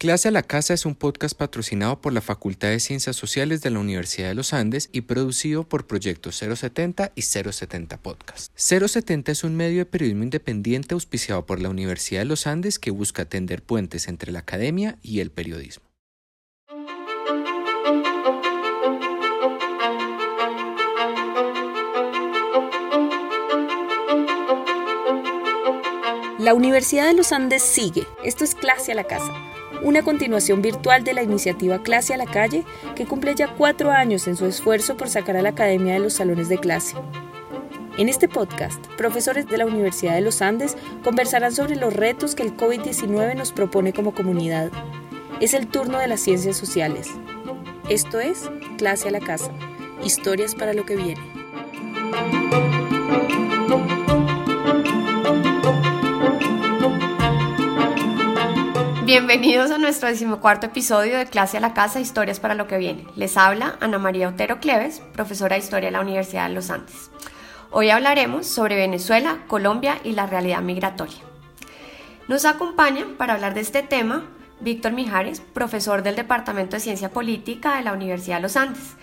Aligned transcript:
Clase 0.00 0.28
a 0.28 0.30
la 0.30 0.42
Casa 0.42 0.72
es 0.72 0.86
un 0.86 0.94
podcast 0.94 1.36
patrocinado 1.36 2.00
por 2.00 2.14
la 2.14 2.22
Facultad 2.22 2.68
de 2.68 2.80
Ciencias 2.80 3.16
Sociales 3.16 3.60
de 3.60 3.68
la 3.68 3.80
Universidad 3.80 4.28
de 4.28 4.34
los 4.34 4.54
Andes 4.54 4.88
y 4.92 5.02
producido 5.02 5.68
por 5.68 5.86
Proyecto 5.86 6.32
070 6.32 7.12
y 7.14 7.20
070 7.20 7.98
Podcast. 7.98 8.50
070 8.56 9.30
es 9.30 9.44
un 9.44 9.56
medio 9.56 9.80
de 9.80 9.84
periodismo 9.84 10.22
independiente 10.22 10.94
auspiciado 10.94 11.44
por 11.44 11.60
la 11.60 11.68
Universidad 11.68 12.22
de 12.22 12.24
los 12.24 12.46
Andes 12.46 12.78
que 12.78 12.90
busca 12.90 13.26
tender 13.26 13.62
puentes 13.62 14.08
entre 14.08 14.32
la 14.32 14.38
academia 14.38 14.96
y 15.02 15.20
el 15.20 15.30
periodismo. 15.30 15.84
La 26.38 26.54
Universidad 26.54 27.06
de 27.06 27.12
los 27.12 27.32
Andes 27.32 27.62
sigue. 27.62 28.06
Esto 28.24 28.44
es 28.44 28.54
Clase 28.54 28.92
a 28.92 28.94
la 28.94 29.04
Casa 29.04 29.34
una 29.82 30.02
continuación 30.02 30.62
virtual 30.62 31.04
de 31.04 31.14
la 31.14 31.22
iniciativa 31.22 31.82
Clase 31.82 32.14
a 32.14 32.16
la 32.16 32.26
Calle, 32.26 32.64
que 32.94 33.06
cumple 33.06 33.34
ya 33.34 33.54
cuatro 33.54 33.90
años 33.90 34.26
en 34.28 34.36
su 34.36 34.46
esfuerzo 34.46 34.96
por 34.96 35.08
sacar 35.08 35.36
a 35.36 35.42
la 35.42 35.50
academia 35.50 35.94
de 35.94 36.00
los 36.00 36.14
salones 36.14 36.48
de 36.48 36.58
clase. 36.58 36.96
En 37.98 38.08
este 38.08 38.28
podcast, 38.28 38.86
profesores 38.96 39.46
de 39.46 39.58
la 39.58 39.66
Universidad 39.66 40.14
de 40.14 40.20
los 40.20 40.40
Andes 40.42 40.76
conversarán 41.04 41.52
sobre 41.52 41.76
los 41.76 41.92
retos 41.92 42.34
que 42.34 42.42
el 42.42 42.56
COVID-19 42.56 43.34
nos 43.34 43.52
propone 43.52 43.92
como 43.92 44.14
comunidad. 44.14 44.70
Es 45.40 45.54
el 45.54 45.66
turno 45.66 45.98
de 45.98 46.08
las 46.08 46.20
ciencias 46.20 46.56
sociales. 46.56 47.08
Esto 47.88 48.20
es 48.20 48.48
Clase 48.78 49.08
a 49.08 49.10
la 49.10 49.20
Casa, 49.20 49.50
historias 50.04 50.54
para 50.54 50.72
lo 50.72 50.86
que 50.86 50.96
viene. 50.96 52.39
Bienvenidos 59.10 59.72
a 59.72 59.78
nuestro 59.78 60.08
decimocuarto 60.08 60.66
episodio 60.66 61.18
de 61.18 61.26
Clase 61.26 61.56
a 61.56 61.60
la 61.60 61.74
Casa, 61.74 61.98
Historias 61.98 62.38
para 62.38 62.54
lo 62.54 62.68
que 62.68 62.78
viene. 62.78 63.08
Les 63.16 63.36
habla 63.36 63.76
Ana 63.80 63.98
María 63.98 64.28
Otero 64.28 64.60
Cleves, 64.60 65.02
profesora 65.12 65.56
de 65.56 65.62
Historia 65.64 65.88
de 65.88 65.90
la 65.90 66.00
Universidad 66.00 66.46
de 66.46 66.54
los 66.54 66.70
Andes. 66.70 67.10
Hoy 67.72 67.90
hablaremos 67.90 68.46
sobre 68.46 68.76
Venezuela, 68.76 69.38
Colombia 69.48 69.98
y 70.04 70.12
la 70.12 70.26
realidad 70.26 70.62
migratoria. 70.62 71.18
Nos 72.28 72.44
acompaña 72.44 73.04
para 73.18 73.34
hablar 73.34 73.52
de 73.52 73.62
este 73.62 73.82
tema 73.82 74.26
Víctor 74.60 74.92
Mijares, 74.92 75.40
profesor 75.40 76.04
del 76.04 76.14
Departamento 76.14 76.76
de 76.76 76.80
Ciencia 76.80 77.10
Política 77.10 77.78
de 77.78 77.82
la 77.82 77.94
Universidad 77.94 78.36
de 78.36 78.42
los 78.42 78.56
Andes. 78.56 78.94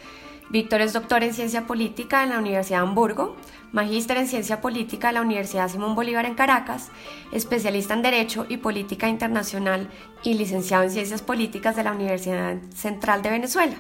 Víctor 0.49 0.79
es 0.79 0.93
doctor 0.93 1.23
en 1.23 1.33
Ciencia 1.33 1.67
Política 1.67 2.23
en 2.23 2.29
la 2.29 2.39
Universidad 2.39 2.79
de 2.79 2.87
Hamburgo, 2.87 3.35
magíster 3.73 4.15
en 4.15 4.29
Ciencia 4.29 4.61
Política 4.61 5.07
de 5.07 5.15
la 5.15 5.21
Universidad 5.21 5.67
Simón 5.67 5.93
Bolívar 5.93 6.25
en 6.25 6.35
Caracas, 6.35 6.89
especialista 7.33 7.93
en 7.93 8.01
Derecho 8.01 8.45
y 8.47 8.55
Política 8.55 9.09
Internacional 9.09 9.89
y 10.23 10.35
licenciado 10.35 10.83
en 10.83 10.91
Ciencias 10.91 11.21
Políticas 11.21 11.75
de 11.75 11.83
la 11.83 11.91
Universidad 11.91 12.55
Central 12.73 13.21
de 13.23 13.29
Venezuela. 13.29 13.75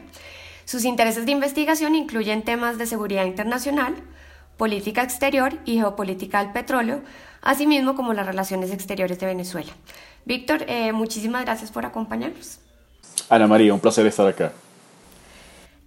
Sus 0.65 0.83
intereses 0.83 1.25
de 1.25 1.31
investigación 1.31 1.95
incluyen 1.95 2.43
temas 2.43 2.77
de 2.77 2.85
seguridad 2.85 3.23
internacional, 3.23 3.95
política 4.57 5.03
exterior 5.03 5.53
y 5.63 5.75
geopolítica 5.75 6.43
del 6.43 6.51
petróleo, 6.51 7.01
asimismo 7.41 7.95
como 7.95 8.13
las 8.13 8.27
relaciones 8.27 8.71
exteriores 8.71 9.19
de 9.19 9.27
Venezuela. 9.27 9.71
Víctor, 10.25 10.65
eh, 10.67 10.91
muchísimas 10.91 11.45
gracias 11.45 11.71
por 11.71 11.85
acompañarnos. 11.85 12.59
Ana 13.29 13.47
María, 13.47 13.73
un 13.73 13.79
placer 13.79 14.05
estar 14.05 14.27
acá. 14.27 14.51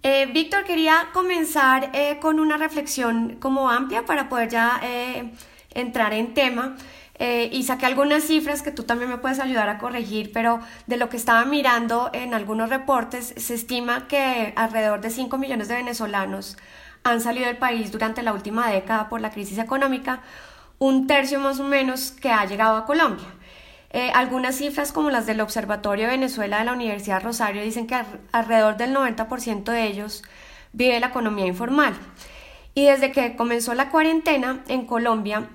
Eh, 0.03 0.25
Víctor, 0.33 0.63
quería 0.63 1.09
comenzar 1.13 1.91
eh, 1.93 2.17
con 2.19 2.39
una 2.39 2.57
reflexión 2.57 3.35
como 3.39 3.69
amplia 3.69 4.03
para 4.03 4.29
poder 4.29 4.49
ya 4.49 4.79
eh, 4.83 5.31
entrar 5.71 6.13
en 6.13 6.33
tema. 6.33 6.75
y 7.51 7.63
saqué 7.63 7.85
algunas 7.85 8.23
cifras 8.23 8.63
que 8.63 8.71
tú 8.71 8.83
también 8.83 9.07
me 9.11 9.19
puedes 9.19 9.39
ayudar 9.39 9.69
a 9.69 9.77
corregir, 9.77 10.31
pero 10.33 10.59
de 10.87 10.97
lo 10.97 11.07
que 11.09 11.17
estaba 11.17 11.45
mirando 11.45 12.09
en 12.13 12.33
algunos 12.33 12.69
reportes, 12.69 13.35
se 13.37 13.53
estima 13.53 14.07
que 14.07 14.53
alrededor 14.55 15.01
de 15.01 15.11
5 15.11 15.37
millones 15.37 15.67
de 15.67 15.75
venezolanos 15.75 16.57
han 17.03 17.21
salido 17.21 17.45
del 17.45 17.57
país 17.57 17.91
durante 17.91 18.23
la 18.23 18.33
última 18.33 18.71
década 18.71 19.07
por 19.07 19.21
la 19.21 19.29
crisis 19.29 19.59
económica, 19.59 20.21
un 20.79 21.05
tercio 21.05 21.39
más 21.39 21.59
o 21.59 21.63
menos 21.63 22.11
que 22.11 22.31
ha 22.31 22.45
llegado 22.45 22.75
a 22.75 22.85
Colombia. 22.85 23.27
Eh, 23.93 24.09
algunas 24.13 24.55
cifras 24.55 24.93
como 24.93 25.09
las 25.09 25.25
del 25.25 25.41
Observatorio 25.41 26.07
Venezuela 26.07 26.59
de 26.59 26.65
la 26.65 26.73
Universidad 26.73 27.21
Rosario 27.21 27.61
dicen 27.61 27.87
que 27.87 28.01
alrededor 28.31 28.77
del 28.77 28.95
90% 28.95 29.63
de 29.63 29.85
ellos 29.85 30.23
vive 30.71 30.99
la 30.99 31.07
economía 31.07 31.45
informal. 31.45 31.93
Y 32.73 32.85
desde 32.85 33.11
que 33.11 33.35
comenzó 33.35 33.73
la 33.73 33.89
cuarentena 33.89 34.63
en 34.69 34.85
Colombia, 34.85 35.49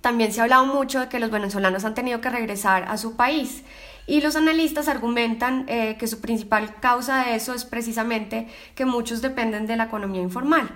también 0.00 0.32
se 0.32 0.40
ha 0.40 0.42
hablado 0.42 0.66
mucho 0.66 0.98
de 0.98 1.08
que 1.08 1.20
los 1.20 1.30
venezolanos 1.30 1.84
han 1.84 1.94
tenido 1.94 2.20
que 2.20 2.30
regresar 2.30 2.84
a 2.88 2.96
su 2.96 3.14
país. 3.14 3.62
Y 4.08 4.20
los 4.20 4.34
analistas 4.34 4.88
argumentan 4.88 5.64
eh, 5.68 5.96
que 5.96 6.08
su 6.08 6.20
principal 6.20 6.74
causa 6.80 7.24
de 7.24 7.36
eso 7.36 7.54
es 7.54 7.64
precisamente 7.64 8.48
que 8.74 8.84
muchos 8.84 9.22
dependen 9.22 9.68
de 9.68 9.76
la 9.76 9.84
economía 9.84 10.20
informal. 10.20 10.68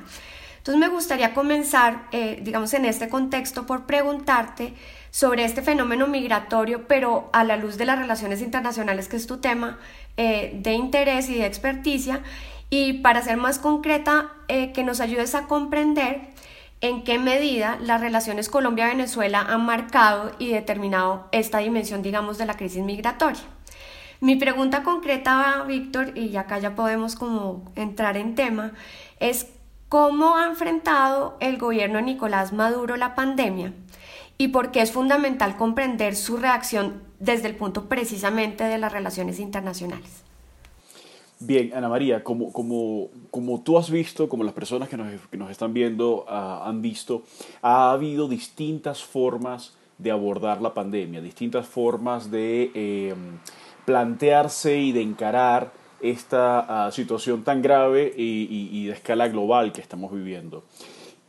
Entonces 0.59 0.81
me 0.81 0.89
gustaría 0.89 1.35
comenzar, 1.35 2.07
eh, 2.13 2.41
digamos, 2.43 2.73
en 2.75 2.85
este 2.85 3.09
contexto 3.09 3.67
por 3.67 3.87
preguntarte 3.87 4.75
sobre 5.17 5.47
este 5.47 5.63
fenómeno 5.63 6.07
migratorio, 6.07 6.87
pero 6.87 7.31
a 7.33 7.43
la 7.43 7.57
luz 7.57 7.79
de 7.79 7.87
las 7.87 7.99
relaciones 7.99 8.43
internacionales, 8.43 9.09
que 9.09 9.17
es 9.17 9.27
tu 9.27 9.39
tema 9.39 9.79
eh, 10.19 10.53
de 10.63 10.75
interés 10.75 11.31
y 11.31 11.37
de 11.37 11.47
experticia, 11.47 12.21
y 12.69 12.99
para 13.01 13.23
ser 13.23 13.39
más 13.39 13.59
concreta, 13.59 14.35
eh, 14.49 14.73
que 14.73 14.85
nos 14.85 15.01
ayudes 15.01 15.35
a 15.35 15.47
comprender 15.47 16.21
en 16.83 17.03
qué 17.03 17.19
medida 17.19 17.79
las 17.81 18.03
relaciones 18.03 18.51
Colombia-Venezuela 18.51 19.41
han 19.41 19.65
marcado 19.65 20.33
y 20.39 20.51
determinado 20.51 21.29
esta 21.33 21.61
dimensión, 21.61 22.03
digamos, 22.03 22.37
de 22.37 22.45
la 22.45 22.59
crisis 22.59 22.85
migratoria. 22.85 23.41
Mi 24.21 24.37
pregunta 24.37 24.83
concreta, 24.83 25.65
Víctor, 25.67 26.13
y 26.15 26.37
acá 26.37 26.59
ya 26.59 26.75
podemos 26.75 27.17
como 27.17 27.73
entrar 27.75 28.19
en 28.19 28.35
tema, 28.35 28.73
es 29.19 29.47
cómo 29.89 30.37
ha 30.37 30.45
enfrentado 30.45 31.39
el 31.41 31.57
gobierno 31.57 31.97
de 31.97 32.03
Nicolás 32.03 32.53
Maduro 32.53 32.99
la 32.99 33.15
pandemia 33.15 33.73
y 34.39 34.49
por 34.49 34.71
qué 34.71 34.83
es 34.83 34.93
fundamental 34.93 35.57
comprender 35.57 36.15
su 36.15 36.37
reacción 36.37 37.03
desde 37.19 37.49
el 37.49 37.57
punto 37.57 37.87
precisamente 37.87 38.65
de 38.65 38.79
las 38.79 38.93
relaciones 38.93 39.39
internacionales. 39.41 40.23
Bien, 41.39 41.73
Ana 41.75 41.89
María, 41.89 42.25
como, 42.25 42.51
como, 42.51 43.09
como 43.31 43.61
tú 43.61 43.77
has 43.77 43.91
visto, 43.91 44.29
como 44.29 44.43
las 44.43 44.55
personas 44.55 44.89
que 44.89 44.97
nos, 44.97 45.09
que 45.31 45.37
nos 45.37 45.51
están 45.51 45.75
viendo 45.75 46.25
uh, 46.25 46.65
han 46.65 46.81
visto, 46.81 47.25
ha 47.61 47.93
habido 47.93 48.27
distintas 48.27 49.03
formas 49.03 49.77
de 49.99 50.11
abordar 50.11 50.63
la 50.63 50.73
pandemia, 50.73 51.21
distintas 51.21 51.67
formas 51.67 52.31
de 52.31 52.71
eh, 52.75 53.15
plantearse 53.85 54.79
y 54.79 54.93
de 54.93 55.03
encarar 55.03 55.73
esta 56.01 56.89
uh, 56.89 56.93
situación 56.93 57.45
tan 57.45 57.61
grave 57.61 58.15
y, 58.17 58.71
y 58.73 58.87
de 58.87 58.93
escala 58.93 59.29
global 59.29 59.73
que 59.73 59.83
estamos 59.83 60.13
viviendo. 60.13 60.65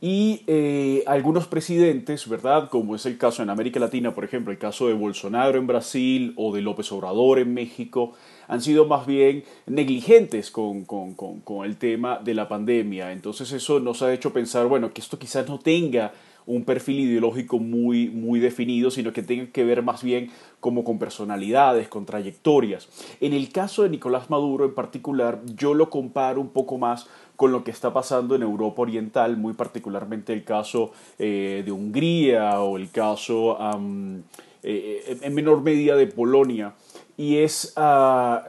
Y 0.00 0.42
eh, 0.46 1.02
algunos 1.06 1.48
presidentes, 1.48 2.28
¿verdad? 2.28 2.68
Como 2.68 2.94
es 2.94 3.04
el 3.04 3.18
caso 3.18 3.42
en 3.42 3.50
América 3.50 3.80
Latina, 3.80 4.14
por 4.14 4.24
ejemplo, 4.24 4.52
el 4.52 4.58
caso 4.58 4.86
de 4.86 4.94
Bolsonaro 4.94 5.58
en 5.58 5.66
Brasil 5.66 6.34
o 6.36 6.54
de 6.54 6.62
López 6.62 6.92
Obrador 6.92 7.40
en 7.40 7.52
México, 7.52 8.12
han 8.46 8.62
sido 8.62 8.86
más 8.86 9.06
bien 9.06 9.42
negligentes 9.66 10.52
con, 10.52 10.84
con, 10.84 11.14
con, 11.14 11.64
el 11.64 11.76
tema 11.78 12.18
de 12.18 12.34
la 12.34 12.48
pandemia. 12.48 13.10
Entonces 13.10 13.50
eso 13.50 13.80
nos 13.80 14.02
ha 14.02 14.12
hecho 14.12 14.32
pensar, 14.32 14.66
bueno, 14.66 14.92
que 14.92 15.00
esto 15.00 15.18
quizás 15.18 15.48
no 15.48 15.58
tenga 15.58 16.12
un 16.46 16.64
perfil 16.64 17.00
ideológico 17.00 17.58
muy, 17.58 18.08
muy 18.08 18.40
definido, 18.40 18.90
sino 18.90 19.12
que 19.12 19.22
tenga 19.22 19.52
que 19.52 19.64
ver 19.64 19.82
más 19.82 20.02
bien 20.02 20.30
como 20.60 20.82
con 20.82 20.98
personalidades, 20.98 21.88
con 21.88 22.06
trayectorias. 22.06 22.88
En 23.20 23.34
el 23.34 23.50
caso 23.50 23.82
de 23.82 23.90
Nicolás 23.90 24.30
Maduro 24.30 24.64
en 24.64 24.74
particular, 24.74 25.42
yo 25.56 25.74
lo 25.74 25.90
comparo 25.90 26.40
un 26.40 26.48
poco 26.48 26.78
más 26.78 27.06
con 27.38 27.52
lo 27.52 27.62
que 27.62 27.70
está 27.70 27.92
pasando 27.94 28.34
en 28.34 28.42
Europa 28.42 28.82
Oriental, 28.82 29.36
muy 29.36 29.54
particularmente 29.54 30.32
el 30.32 30.42
caso 30.42 30.90
eh, 31.18 31.62
de 31.64 31.70
Hungría 31.70 32.60
o 32.60 32.76
el 32.76 32.90
caso 32.90 33.56
um, 33.56 34.20
en 34.62 35.34
menor 35.34 35.62
medida 35.62 35.94
de 35.94 36.08
Polonia, 36.08 36.74
y 37.16 37.36
es 37.36 37.74
uh, 37.76 38.40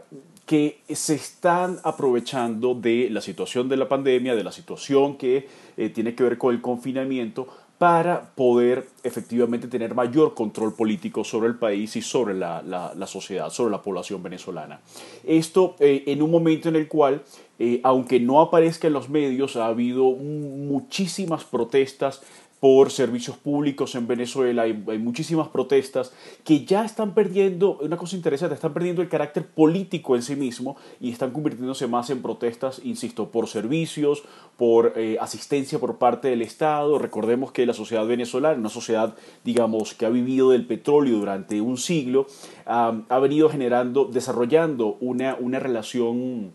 que 0.47 0.79
se 0.89 1.13
están 1.13 1.77
aprovechando 1.83 2.73
de 2.73 3.09
la 3.11 3.21
situación 3.21 3.69
de 3.69 3.77
la 3.77 3.87
pandemia, 3.87 4.33
de 4.35 4.43
la 4.43 4.51
situación 4.51 5.17
que 5.17 5.47
tiene 5.93 6.15
que 6.15 6.23
ver 6.23 6.37
con 6.39 6.55
el 6.55 6.59
confinamiento, 6.59 7.47
para 7.77 8.21
poder 8.35 8.87
efectivamente 9.03 9.69
tener 9.69 9.95
mayor 9.95 10.33
control 10.33 10.73
político 10.73 11.23
sobre 11.23 11.47
el 11.47 11.55
país 11.55 11.95
y 11.95 12.01
sobre 12.01 12.33
la, 12.33 12.61
la, 12.61 12.93
la 12.93 13.07
sociedad, 13.07 13.49
sobre 13.49 13.71
la 13.71 13.81
población 13.81 14.21
venezolana. 14.21 14.81
Esto 15.23 15.77
eh, 15.79 16.03
en 16.07 16.21
un 16.21 16.29
momento 16.29 16.67
en 16.67 16.75
el 16.75 16.89
cual, 16.89 17.21
eh, 17.59 17.81
aunque 17.83 18.19
no 18.19 18.41
aparezca 18.41 18.87
en 18.87 18.93
los 18.93 19.09
medios, 19.09 19.55
ha 19.57 19.67
habido 19.67 20.11
muchísimas 20.11 21.43
protestas 21.43 22.21
por 22.59 22.91
servicios 22.91 23.37
públicos 23.37 23.95
en 23.95 24.05
Venezuela, 24.05 24.63
hay, 24.63 24.73
muchísimas 24.73 25.47
protestas 25.47 26.11
que 26.43 26.65
ya 26.65 26.83
están 26.83 27.13
perdiendo, 27.13 27.77
una 27.81 27.95
cosa 27.95 28.17
interesante, 28.17 28.55
están 28.55 28.73
perdiendo 28.73 29.01
el 29.01 29.07
carácter 29.07 29.45
político 29.45 30.15
en 30.15 30.21
sí 30.21 30.35
mismo 30.35 30.75
y 30.99 31.11
están 31.11 31.31
convirtiéndose 31.31 31.87
más 31.87 32.09
en 32.09 32.21
protestas, 32.21 32.81
insisto, 32.83 33.29
por 33.29 33.47
servicios, 33.47 34.23
por 34.57 34.93
eh, 34.97 35.17
asistencia 35.21 35.79
por 35.79 35.97
parte 35.97 36.27
del 36.27 36.41
Estado. 36.41 36.99
Recordemos 36.99 37.53
que 37.53 37.65
la 37.65 37.73
sociedad 37.73 38.05
venezolana, 38.05 38.59
una 38.59 38.69
sociedad, 38.69 39.15
digamos, 39.45 39.93
que 39.93 40.05
ha 40.05 40.09
vivido 40.09 40.49
del 40.49 40.67
petróleo 40.67 41.17
durante 41.17 41.61
un 41.61 41.77
siglo, 41.77 42.27
ha 42.65 43.19
venido 43.19 43.49
generando, 43.49 44.05
desarrollando 44.05 44.97
una, 44.99 45.35
una 45.39 45.59
relación 45.59 46.53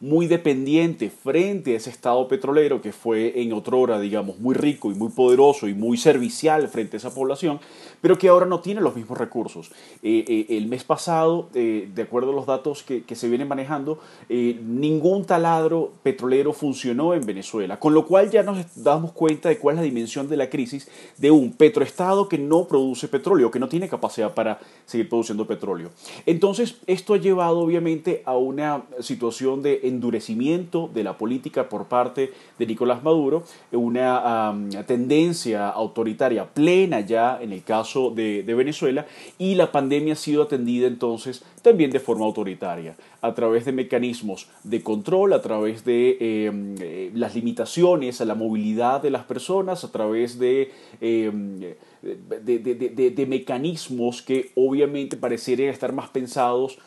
muy 0.00 0.26
dependiente 0.26 1.10
frente 1.10 1.74
a 1.74 1.76
ese 1.76 1.90
estado 1.90 2.28
petrolero 2.28 2.80
que 2.80 2.92
fue 2.92 3.40
en 3.40 3.52
otrora, 3.52 3.98
digamos, 3.98 4.38
muy 4.38 4.54
rico 4.54 4.90
y 4.90 4.94
muy 4.94 5.08
poderoso 5.10 5.68
y 5.68 5.74
muy 5.74 5.96
servicial 5.96 6.68
frente 6.68 6.96
a 6.96 6.98
esa 6.98 7.14
población, 7.14 7.60
pero 8.00 8.18
que 8.18 8.28
ahora 8.28 8.46
no 8.46 8.60
tiene 8.60 8.80
los 8.80 8.94
mismos 8.94 9.18
recursos. 9.18 9.70
Eh, 10.02 10.24
eh, 10.28 10.46
el 10.56 10.66
mes 10.66 10.84
pasado, 10.84 11.48
eh, 11.54 11.88
de 11.94 12.02
acuerdo 12.02 12.30
a 12.30 12.34
los 12.34 12.46
datos 12.46 12.82
que, 12.82 13.04
que 13.04 13.16
se 13.16 13.28
vienen 13.28 13.48
manejando, 13.48 13.98
ningún 14.28 15.24
taladro 15.24 15.92
petrolero 16.02 16.52
funcionó 16.52 17.14
en 17.14 17.24
Venezuela, 17.24 17.78
con 17.78 17.94
lo 17.94 18.06
cual 18.06 18.30
ya 18.30 18.42
nos 18.42 18.82
damos 18.82 19.12
cuenta 19.12 19.48
de 19.48 19.58
cuál 19.58 19.76
es 19.76 19.80
la 19.80 19.84
dimensión 19.84 20.28
de 20.28 20.36
la 20.36 20.50
crisis 20.50 20.88
de 21.16 21.30
un 21.30 21.52
petroestado 21.52 22.28
que 22.28 22.38
no 22.38 22.66
produce 22.66 23.08
petróleo, 23.08 23.50
que 23.50 23.58
no 23.58 23.68
tiene 23.68 23.88
capacidad 23.88 24.34
para 24.34 24.60
seguir 24.84 25.08
produciendo 25.08 25.46
petróleo. 25.46 25.90
Entonces, 26.26 26.76
esto 26.86 27.14
ha 27.14 27.18
llevado 27.18 27.60
obviamente 27.60 28.22
a 28.24 28.36
una 28.36 28.84
situación 29.00 29.62
de 29.62 29.85
endurecimiento 29.86 30.90
de 30.92 31.04
la 31.04 31.16
política 31.18 31.68
por 31.68 31.86
parte 31.86 32.32
de 32.58 32.66
Nicolás 32.66 33.02
Maduro, 33.02 33.44
una 33.72 34.54
tendencia 34.86 35.68
autoritaria 35.68 36.46
plena 36.46 37.00
ya 37.00 37.38
en 37.40 37.52
el 37.52 37.62
caso 37.62 38.10
de, 38.10 38.42
Venezuela 38.56 39.06
y 39.38 39.54
la 39.54 39.70
pandemia 39.70 40.14
ha 40.14 40.16
sido 40.16 40.44
atendida 40.44 40.86
entonces 40.86 41.44
también 41.62 41.90
de 41.90 42.00
forma 42.00 42.24
autoritaria, 42.24 42.96
a 43.20 43.34
través 43.34 43.64
de 43.64 43.72
mecanismos 43.72 44.48
de 44.62 44.82
control, 44.82 45.32
a 45.32 45.42
través 45.42 45.84
de 45.84 46.46
em, 46.46 46.74
eh, 46.80 47.10
las 47.14 47.34
limitaciones 47.34 48.20
a 48.20 48.24
la 48.24 48.34
movilidad 48.34 49.02
de 49.02 49.10
las 49.10 49.24
personas, 49.24 49.84
a 49.84 49.90
través 49.92 50.38
de, 50.38 50.70
em, 51.00 51.60
de 52.02 53.26
mecanismos 53.28 54.22
que 54.22 54.52
obviamente 54.54 55.16
parecerían 55.16 55.70
estar 55.70 55.92
más 55.92 56.08
pensados 56.08 56.78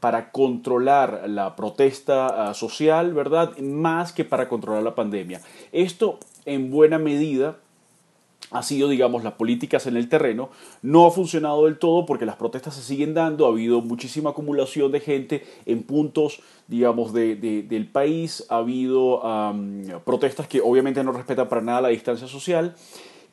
para 0.00 0.30
controlar 0.30 1.24
la 1.26 1.54
protesta 1.54 2.50
ah, 2.50 2.54
social, 2.54 3.12
¿verdad? 3.12 3.56
Más 3.58 4.12
que 4.12 4.24
para 4.24 4.48
controlar 4.48 4.82
la 4.82 4.94
pandemia. 4.94 5.40
Esto 5.72 6.18
en 6.46 6.70
buena 6.70 6.98
medida 6.98 7.56
ha 8.50 8.62
sido, 8.62 8.88
digamos, 8.88 9.24
las 9.24 9.34
políticas 9.34 9.86
en 9.86 9.96
el 9.96 10.08
terreno. 10.08 10.48
No 10.80 11.06
ha 11.06 11.10
funcionado 11.10 11.66
del 11.66 11.78
todo 11.78 12.06
porque 12.06 12.24
las 12.24 12.36
protestas 12.36 12.74
se 12.74 12.82
siguen 12.82 13.12
dando, 13.12 13.46
ha 13.46 13.50
habido 13.50 13.82
muchísima 13.82 14.30
acumulación 14.30 14.90
de 14.92 15.00
gente 15.00 15.46
en 15.66 15.82
puntos, 15.82 16.40
digamos, 16.66 17.12
de, 17.12 17.36
del 17.36 17.86
país, 17.86 18.46
ha 18.48 18.56
habido 18.58 19.22
protestas 20.04 20.48
que 20.48 20.60
obviamente 20.60 21.04
no 21.04 21.12
respetan 21.12 21.48
para 21.48 21.60
nada 21.60 21.82
la 21.82 21.88
distancia 21.88 22.26
social 22.26 22.74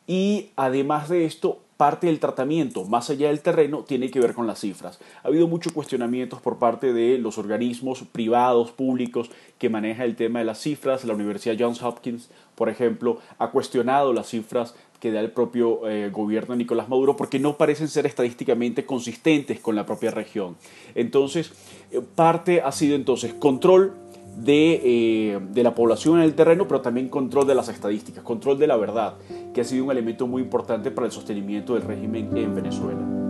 y 0.07 0.49
además 0.55 1.09
de 1.09 1.25
esto 1.25 1.59
parte 1.77 2.07
del 2.07 2.19
tratamiento, 2.19 2.85
más 2.85 3.09
allá 3.09 3.27
del 3.27 3.41
terreno, 3.41 3.83
tiene 3.83 4.09
que 4.09 4.19
ver 4.19 4.33
con 4.33 4.47
las 4.47 4.59
cifras. 4.59 4.99
Ha 5.23 5.27
habido 5.27 5.47
muchos 5.47 5.73
cuestionamientos 5.73 6.39
por 6.41 6.57
parte 6.57 6.93
de 6.93 7.17
los 7.17 7.37
organismos 7.37 8.03
privados, 8.11 8.71
públicos, 8.71 9.29
que 9.59 9.69
manejan 9.69 10.05
el 10.05 10.15
tema 10.15 10.39
de 10.39 10.45
las 10.45 10.61
cifras. 10.61 11.03
La 11.03 11.13
Universidad 11.13 11.57
Johns 11.59 11.83
Hopkins, 11.83 12.29
por 12.55 12.69
ejemplo, 12.69 13.19
ha 13.39 13.51
cuestionado 13.51 14.13
las 14.13 14.29
cifras 14.29 14.73
que 15.01 15.11
da 15.11 15.19
el 15.19 15.31
propio 15.31 15.87
eh, 15.89 16.09
gobierno 16.09 16.53
de 16.53 16.59
Nicolás 16.59 16.87
Maduro 16.87 17.17
porque 17.17 17.39
no 17.39 17.57
parecen 17.57 17.89
ser 17.89 18.05
estadísticamente 18.05 18.85
consistentes 18.85 19.59
con 19.59 19.75
la 19.75 19.85
propia 19.85 20.11
región. 20.11 20.55
Entonces, 20.95 21.51
eh, 21.91 22.01
parte 22.15 22.61
ha 22.61 22.71
sido 22.71 22.95
entonces 22.95 23.33
control 23.33 23.93
de, 24.35 24.81
eh, 24.83 25.39
de, 25.51 25.63
la 25.63 25.73
población 25.73 26.17
en 26.17 26.23
el 26.23 26.35
terreno, 26.35 26.67
pero 26.67 26.81
también 26.81 27.09
control 27.09 27.47
de 27.47 27.55
las 27.55 27.69
estadísticas, 27.69 28.23
control 28.23 28.59
de 28.59 28.67
la 28.67 28.77
verdad, 28.77 29.15
que 29.53 29.61
ha 29.61 29.63
sido 29.63 29.85
un 29.85 29.91
elemento 29.91 30.27
muy 30.27 30.41
importante 30.41 30.91
para 30.91 31.07
el 31.07 31.13
sostenimiento 31.13 31.73
del 31.73 31.83
régimen 31.83 32.35
en 32.35 32.53
Venezuela. 32.53 33.24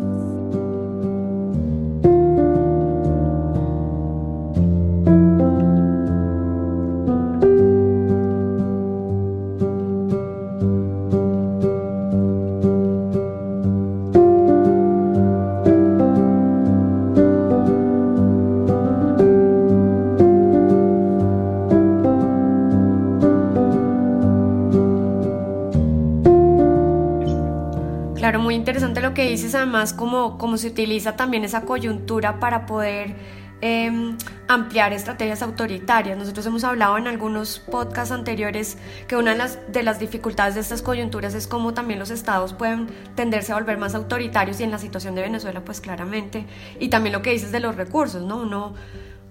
Dices 29.35 29.55
además 29.55 29.93
como, 29.93 30.37
como 30.37 30.57
se 30.57 30.67
utiliza 30.67 31.15
también 31.15 31.43
esa 31.43 31.61
coyuntura 31.61 32.39
para 32.39 32.65
poder 32.65 33.15
em, 33.61 34.17
ampliar 34.47 34.93
estrategias 34.93 35.41
autoritarias. 35.41 36.17
Nosotros 36.17 36.45
hemos 36.45 36.63
hablado 36.63 36.97
en 36.97 37.07
algunos 37.07 37.59
podcasts 37.59 38.11
anteriores 38.11 38.77
que 39.07 39.15
una 39.15 39.31
de 39.31 39.37
las, 39.37 39.59
de 39.71 39.83
las 39.83 39.99
dificultades 39.99 40.55
de 40.55 40.61
estas 40.61 40.81
coyunturas 40.81 41.33
es 41.33 41.47
cómo 41.47 41.73
también 41.73 41.99
los 41.99 42.11
estados 42.11 42.53
pueden 42.53 42.87
tenderse 43.15 43.51
a 43.51 43.55
volver 43.55 43.77
más 43.77 43.95
autoritarios 43.95 44.59
y 44.59 44.63
en 44.63 44.71
la 44.71 44.79
situación 44.79 45.15
de 45.15 45.21
Venezuela 45.21 45.63
pues 45.63 45.81
claramente. 45.81 46.45
Y 46.79 46.89
también 46.89 47.13
lo 47.13 47.21
que 47.21 47.31
dices 47.31 47.51
de 47.51 47.59
los 47.59 47.75
recursos, 47.75 48.21
¿no? 48.23 48.37
Uno 48.37 48.73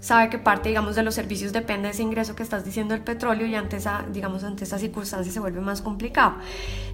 sabe 0.04 0.28
que 0.28 0.38
parte, 0.38 0.68
digamos, 0.68 0.96
de 0.96 1.02
los 1.02 1.14
servicios 1.14 1.54
depende 1.54 1.88
de 1.88 1.94
ese 1.94 2.02
ingreso 2.02 2.36
que 2.36 2.42
estás 2.42 2.62
diciendo 2.62 2.94
el 2.94 3.00
petróleo 3.00 3.46
y 3.46 3.54
ante 3.54 3.78
esa, 3.78 4.04
digamos, 4.12 4.44
ante 4.44 4.64
esa 4.64 4.78
circunstancia 4.78 5.32
se 5.32 5.40
vuelve 5.40 5.62
más 5.62 5.80
complicado. 5.80 6.36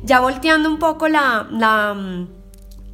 Ya 0.05 0.21
volteando 0.21 0.71
un 0.71 0.79
poco 0.79 1.09
la, 1.09 1.49
la 1.51 1.97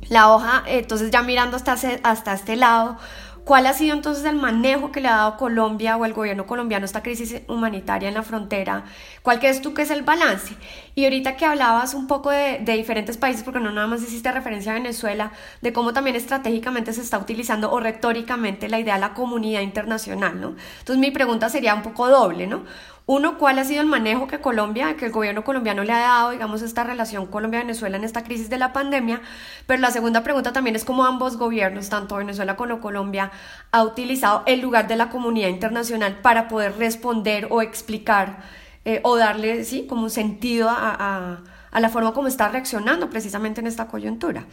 la 0.09 0.33
hoja, 0.33 0.63
entonces 0.67 1.11
ya 1.11 1.23
mirando 1.23 1.57
hasta, 1.57 1.77
hasta 2.03 2.33
este 2.35 2.57
lado, 2.57 2.97
¿cuál 3.45 3.67
ha 3.67 3.73
sido 3.73 3.95
entonces 3.95 4.25
el 4.25 4.37
manejo 4.37 4.91
que 4.91 5.01
le 5.01 5.09
ha 5.09 5.17
dado 5.17 5.37
Colombia 5.37 5.97
o 5.97 6.05
el 6.05 6.13
gobierno 6.13 6.47
colombiano 6.47 6.85
a 6.85 6.87
esta 6.87 7.03
crisis 7.03 7.43
humanitaria 7.49 8.09
en 8.09 8.15
la 8.15 8.23
frontera? 8.23 8.85
¿Cuál 9.23 9.39
crees 9.39 9.63
tú 9.63 9.75
que 9.75 9.83
es 9.83 9.91
el 9.91 10.03
balance? 10.03 10.57
Y 10.95 11.05
ahorita 11.05 11.37
que 11.37 11.45
hablabas 11.45 11.95
un 11.95 12.07
poco 12.07 12.31
de, 12.31 12.59
de 12.61 12.73
diferentes 12.73 13.17
países, 13.17 13.43
porque 13.45 13.61
no 13.61 13.71
nada 13.71 13.87
más 13.87 14.03
hiciste 14.03 14.31
referencia 14.33 14.73
a 14.73 14.75
Venezuela, 14.75 15.33
de 15.61 15.73
cómo 15.73 15.93
también 15.93 16.17
estratégicamente 16.17 16.93
se 16.93 17.03
está 17.03 17.19
utilizando 17.19 17.71
o 17.71 17.81
retóricamente 17.81 18.69
la 18.69 18.81
idea 18.81 18.95
de 18.95 19.01
la 19.01 19.15
comunidad 19.15 19.61
internacional, 19.61 20.41
¿no? 20.41 20.57
Entonces 20.81 20.99
mi 20.99 21.11
pregunta 21.11 21.49
sería 21.49 21.75
un 21.75 21.83
poco 21.83 22.09
doble, 22.09 22.47
¿no? 22.47 22.65
Uno, 23.09 23.39
¿cuál 23.39 23.61
ha 23.61 23.65
sido 23.65 23.83
el 23.83 23.87
manejo 23.87 24.27
que 24.27 24.41
Colombia, 24.41 24.97
que 24.97 25.07
el 25.07 25.13
gobierno 25.13 25.45
colombiano 25.45 25.85
le 25.85 25.93
ha 25.93 26.01
dado, 26.01 26.31
digamos, 26.33 26.61
esta 26.63 26.83
relación 26.83 27.27
Colombia-Venezuela 27.27 27.97
en 27.97 28.03
esta 28.03 28.25
crisis 28.25 28.51
de 28.51 28.59
la 28.59 28.73
pandemia? 28.73 29.23
Pero 29.69 29.81
la 29.81 29.93
segunda 29.93 30.25
pregunta 30.25 30.53
también 30.53 30.75
es 30.75 30.85
cómo 30.85 31.05
ambos 31.05 31.37
gobiernos, 31.37 31.89
tanto 31.89 32.17
Venezuela 32.17 32.57
como 32.57 32.81
Colombia, 32.81 33.31
ha 33.71 33.85
utilizado 33.85 34.43
el 34.47 34.61
lugar 34.61 34.89
de 34.89 34.97
la 34.97 35.09
comunidad 35.09 35.51
internacional 35.51 36.19
para 36.21 36.49
poder 36.49 36.79
responder 36.79 37.47
o 37.49 37.63
explicar 37.63 38.39
eh, 38.85 39.01
o 39.05 39.17
darle, 39.17 39.63
sí, 39.63 39.87
como 39.87 40.03
un 40.03 40.11
sentido 40.11 40.69
a, 40.69 41.45
la 41.73 41.89
forma 41.91 42.13
como 42.13 42.27
está 42.27 42.49
reaccionando 42.49 43.09
precisamente 43.09 43.61
en 43.61 43.69
esta 43.69 43.87
coyuntura. 43.87 44.47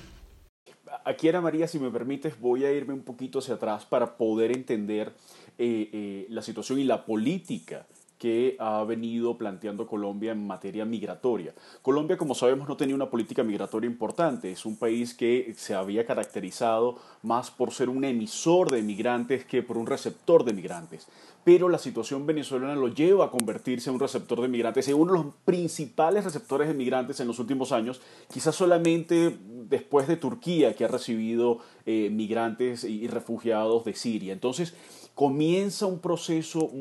Aquí, 1.05 1.27
Ana 1.27 1.41
María, 1.41 1.67
si 1.67 1.79
me 1.79 1.89
permites, 1.89 2.39
voy 2.39 2.65
a 2.65 2.71
irme 2.71 2.93
un 2.93 3.03
poquito 3.03 3.39
hacia 3.39 3.55
atrás 3.55 3.83
para 3.83 4.15
poder 4.15 4.51
entender 4.51 5.15
eh, 5.57 5.89
eh, 5.91 6.27
la 6.29 6.43
situación 6.43 6.77
y 6.77 6.83
la 6.83 7.03
política 7.03 7.87
que 8.23 8.55
ha 8.57 8.81
venido 8.85 9.37
planteando 9.37 9.85
Colombia 9.85 10.31
en 10.31 10.47
materia 10.47 10.85
migratoria. 10.85 11.53
Colombia, 11.81 12.15
como 12.15 12.33
sabemos, 12.33 12.69
no 12.69 12.77
tenía 12.77 12.95
una 12.95 13.09
política 13.09 13.43
migratoria 13.43 13.89
importante. 13.89 14.49
Es 14.49 14.65
un 14.65 14.77
país 14.77 15.13
que 15.13 15.53
se 15.57 15.75
había 15.75 16.05
caracterizado 16.05 16.99
más 17.21 17.51
por 17.51 17.73
ser 17.73 17.89
un 17.89 18.05
emisor 18.05 18.71
de 18.71 18.81
migrantes 18.81 19.43
que 19.43 19.61
por 19.61 19.77
un 19.77 19.87
receptor 19.87 20.45
de 20.45 20.53
migrantes. 20.53 21.09
Pero 21.43 21.67
la 21.67 21.77
situación 21.77 22.25
venezolana 22.25 22.75
lo 22.75 22.87
lleva 22.87 23.25
a 23.25 23.29
convertirse 23.29 23.89
en 23.89 23.95
un 23.95 23.99
receptor 23.99 24.39
de 24.39 24.47
migrantes, 24.47 24.87
en 24.87 24.95
uno 24.95 25.11
de 25.11 25.19
los 25.19 25.33
principales 25.43 26.23
receptores 26.23 26.69
de 26.69 26.75
migrantes 26.75 27.19
en 27.19 27.27
los 27.27 27.39
últimos 27.39 27.73
años, 27.73 27.99
quizás 28.33 28.55
solamente 28.55 29.37
después 29.67 30.07
de 30.07 30.15
Turquía, 30.15 30.77
que 30.77 30.85
ha 30.85 30.87
recibido 30.87 31.57
eh, 31.85 32.09
migrantes 32.09 32.85
y 32.85 33.05
refugiados 33.09 33.83
de 33.83 33.95
Siria. 33.95 34.31
Entonces, 34.31 34.75
comienza 35.15 35.85
un 35.85 35.99
proceso 35.99 36.71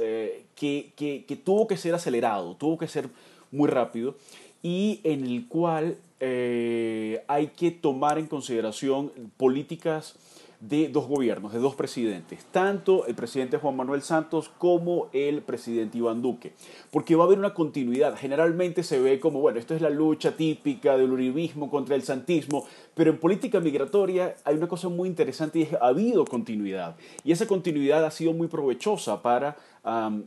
eh, 0.00 0.44
que, 0.54 0.92
que, 0.96 1.36
tuvo 1.36 1.66
que 1.66 1.76
ser 1.76 1.94
acelerado, 1.94 2.56
tuvo 2.56 2.78
que 2.78 2.88
ser 2.88 3.08
muy 3.50 3.68
rápido 3.68 4.16
y 4.62 5.00
en 5.04 5.24
el 5.26 5.46
cual 5.48 5.96
eh, 6.20 7.22
hay 7.28 7.48
que 7.48 7.70
tomar 7.70 8.18
en 8.18 8.26
consideración 8.26 9.12
políticas 9.36 10.16
de 10.62 10.88
dos 10.88 11.08
gobiernos, 11.08 11.52
de 11.52 11.58
dos 11.58 11.74
presidentes, 11.74 12.44
tanto 12.52 13.04
el 13.06 13.16
presidente 13.16 13.58
Juan 13.58 13.74
Manuel 13.74 14.00
Santos 14.02 14.48
como 14.58 15.08
el 15.12 15.42
presidente 15.42 15.98
Iván 15.98 16.22
Duque, 16.22 16.52
porque 16.92 17.16
va 17.16 17.24
a 17.24 17.26
haber 17.26 17.40
una 17.40 17.52
continuidad. 17.52 18.16
Generalmente 18.16 18.84
se 18.84 19.00
ve 19.00 19.18
como, 19.18 19.40
bueno, 19.40 19.58
esto 19.58 19.74
es 19.74 19.82
la 19.82 19.90
lucha 19.90 20.36
típica 20.36 20.96
del 20.96 21.10
uribismo 21.10 21.68
contra 21.68 21.96
el 21.96 22.04
santismo, 22.04 22.64
pero 22.94 23.10
en 23.10 23.18
política 23.18 23.58
migratoria 23.58 24.36
hay 24.44 24.54
una 24.54 24.68
cosa 24.68 24.88
muy 24.88 25.08
interesante 25.08 25.58
y 25.58 25.62
es 25.62 25.74
ha 25.74 25.88
habido 25.88 26.24
continuidad. 26.24 26.94
Y 27.24 27.32
esa 27.32 27.48
continuidad 27.48 28.04
ha 28.04 28.12
sido 28.12 28.32
muy 28.32 28.46
provechosa 28.46 29.20
para 29.20 29.56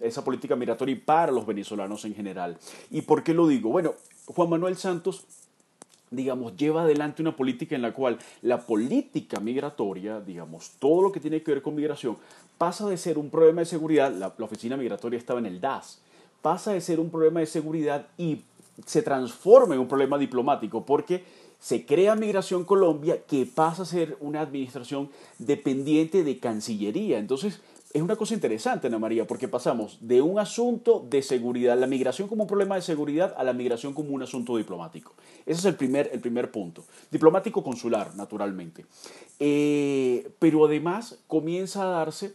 esa 0.02 0.26
política 0.26 0.58
migratoria 0.58 0.94
y 0.94 1.00
para 1.00 1.32
los 1.32 1.46
venezolanos 1.46 2.04
en 2.04 2.14
general. 2.14 2.58
¿Y 2.92 3.04
por 3.04 3.24
qué 3.24 3.34
lo 3.34 3.48
digo? 3.48 3.70
Bueno, 3.70 3.94
Juan 4.26 4.50
Manuel 4.50 4.76
Santos 4.76 5.26
digamos, 6.12 6.56
lleva 6.56 6.84
adelante 6.84 7.22
una 7.22 7.36
política 7.36 7.76
en 7.76 7.82
la 7.82 7.94
cual 7.94 8.20
la 8.42 8.62
política 8.62 9.40
migratoria, 9.40 10.22
digamos, 10.22 10.72
todo 10.80 11.02
lo 11.02 11.12
que 11.12 11.20
tiene 11.20 11.42
que 11.42 11.52
ver 11.52 11.62
con 11.62 11.76
migración, 11.76 12.18
pasa 12.58 12.88
de 12.88 12.98
ser 12.98 13.18
un 13.18 13.30
problema 13.30 13.62
de 13.62 13.66
seguridad, 13.66 14.12
la, 14.12 14.34
oficina 14.40 14.78
migratoria 14.78 15.18
estaba 15.18 15.40
en 15.40 15.46
el 15.46 15.60
DAS, 15.60 16.02
pasa 16.42 16.74
de 16.74 16.82
ser 16.82 17.00
un 17.00 17.10
problema 17.10 17.40
de 17.40 17.48
seguridad 17.48 18.08
y 18.18 18.42
se 18.86 19.02
transforma 19.02 19.76
en 19.76 19.82
un 19.82 19.88
problema 19.88 20.18
diplomático, 20.18 20.86
porque 20.86 21.24
se 21.60 21.86
crea 21.86 22.16
Migración 22.16 22.64
Colombia 22.66 23.24
que 23.26 23.46
pasa 23.46 23.84
a 23.84 23.86
ser 23.86 24.18
una 24.20 24.42
administración 24.42 25.10
dependiente 25.40 26.24
de 26.24 26.38
Cancillería. 26.40 27.18
Entonces, 27.18 27.62
es 27.96 28.02
una 28.02 28.18
cosa 28.18 28.34
interesante, 28.34 28.88
Ana 28.88 29.00
María, 29.00 29.26
porque 29.26 29.48
pasamos 29.48 29.98
de 30.02 30.22
un 30.22 30.38
asunto 30.38 31.06
de 31.10 31.22
seguridad, 31.22 31.80
la 31.80 31.88
migración 31.88 32.28
como 32.28 32.44
un 32.44 32.48
problema 32.48 32.76
de 32.76 32.82
seguridad, 32.82 33.34
a 33.38 33.44
la 33.46 33.54
migración 33.54 33.94
como 33.94 34.10
un 34.10 34.22
asunto 34.22 34.58
diplomático. 34.58 35.14
Ese 35.46 35.60
es 35.60 35.66
el 35.66 35.76
primer, 35.76 36.10
el 36.12 36.20
primer 36.20 36.52
punto. 36.52 36.84
Diplomático 37.10 37.64
consular, 37.64 38.14
naturalmente. 38.18 38.86
Eh, 39.40 40.30
pero 40.40 40.66
además 40.66 41.20
comienza 41.28 41.84
a 41.84 42.00
darse 42.00 42.34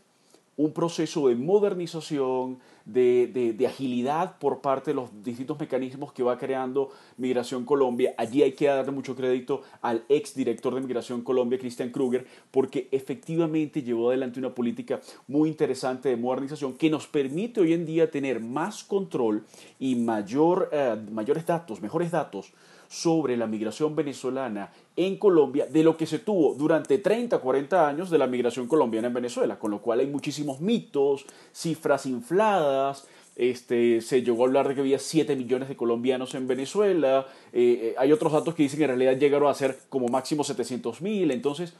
un 0.56 0.72
proceso 0.72 1.28
de 1.28 1.34
modernización, 1.34 2.58
de, 2.84 3.66
agilidad 3.66 4.38
por 4.38 4.60
parte 4.60 4.90
de 4.90 4.94
los 4.94 5.10
distintos 5.22 5.58
mecanismos 5.58 6.12
que 6.12 6.22
va 6.22 6.38
creando 6.38 6.90
Migración 7.16 7.64
Colombia. 7.64 8.14
Allí 8.18 8.42
hay 8.42 8.52
que 8.52 8.66
darle 8.66 8.92
mucho 8.92 9.14
crédito 9.14 9.62
al 9.82 10.04
ex 10.08 10.34
director 10.34 10.74
de 10.74 10.80
Migración 10.80 11.22
Colombia, 11.22 11.58
Christian 11.58 11.90
Kruger, 11.90 12.26
porque 12.50 12.88
efectivamente 12.90 13.82
llevó 13.82 14.08
adelante 14.08 14.38
una 14.38 14.54
política 14.54 15.00
muy 15.28 15.48
interesante 15.48 16.08
de 16.08 16.16
modernización 16.16 16.74
que 16.74 16.90
nos 16.90 17.06
permite 17.06 17.60
hoy 17.60 17.72
en 17.72 17.86
día 17.86 18.10
tener 18.10 18.40
más 18.40 18.84
control 18.84 19.44
y 19.78 19.94
mayor, 19.96 20.68
eh, 20.72 20.96
mayores 21.10 21.46
datos, 21.46 21.80
mejores 21.80 22.10
datos 22.10 22.52
sobre 22.90 23.36
la 23.36 23.46
migración 23.46 23.94
venezolana 23.94 24.72
en 24.96 25.16
Colombia 25.16 25.64
de 25.66 25.84
lo 25.84 25.96
que 25.96 26.06
se 26.06 26.18
tuvo 26.18 26.54
durante 26.54 26.98
30, 26.98 27.38
40 27.38 27.86
años 27.86 28.10
de 28.10 28.18
la 28.18 28.26
migración 28.26 28.66
colombiana 28.66 29.06
en 29.06 29.14
Venezuela, 29.14 29.60
con 29.60 29.70
lo 29.70 29.80
cual 29.80 30.00
hay 30.00 30.08
muchísimos 30.08 30.60
mitos, 30.60 31.24
cifras 31.52 32.04
infladas, 32.06 33.06
este, 33.36 34.00
se 34.00 34.22
llegó 34.22 34.42
a 34.42 34.46
hablar 34.48 34.66
de 34.66 34.74
que 34.74 34.80
había 34.80 34.98
7 34.98 35.36
millones 35.36 35.68
de 35.68 35.76
colombianos 35.76 36.34
en 36.34 36.48
Venezuela, 36.48 37.28
eh, 37.52 37.78
eh, 37.80 37.94
hay 37.96 38.10
otros 38.10 38.32
datos 38.32 38.56
que 38.56 38.64
dicen 38.64 38.78
que 38.78 38.84
en 38.86 38.98
realidad 38.98 39.16
llegaron 39.16 39.48
a 39.48 39.54
ser 39.54 39.78
como 39.88 40.08
máximo 40.08 40.42
700 40.42 41.00
mil, 41.00 41.30
entonces 41.30 41.74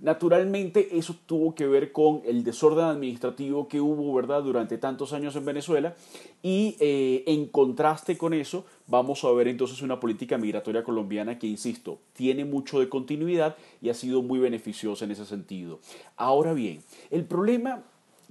Naturalmente 0.00 0.98
eso 0.98 1.14
tuvo 1.24 1.54
que 1.54 1.68
ver 1.68 1.92
con 1.92 2.20
el 2.26 2.42
desorden 2.42 2.86
administrativo 2.86 3.68
que 3.68 3.80
hubo 3.80 4.12
¿verdad? 4.12 4.42
durante 4.42 4.76
tantos 4.76 5.12
años 5.12 5.36
en 5.36 5.44
Venezuela 5.44 5.94
y 6.42 6.76
eh, 6.80 7.22
en 7.28 7.46
contraste 7.46 8.18
con 8.18 8.34
eso 8.34 8.64
vamos 8.88 9.22
a 9.24 9.30
ver 9.30 9.46
entonces 9.46 9.82
una 9.82 10.00
política 10.00 10.36
migratoria 10.36 10.82
colombiana 10.82 11.38
que, 11.38 11.46
insisto, 11.46 12.00
tiene 12.12 12.44
mucho 12.44 12.80
de 12.80 12.88
continuidad 12.88 13.56
y 13.80 13.88
ha 13.88 13.94
sido 13.94 14.20
muy 14.20 14.40
beneficiosa 14.40 15.04
en 15.04 15.12
ese 15.12 15.26
sentido. 15.26 15.78
Ahora 16.16 16.54
bien, 16.54 16.82
el 17.10 17.24
problema 17.24 17.84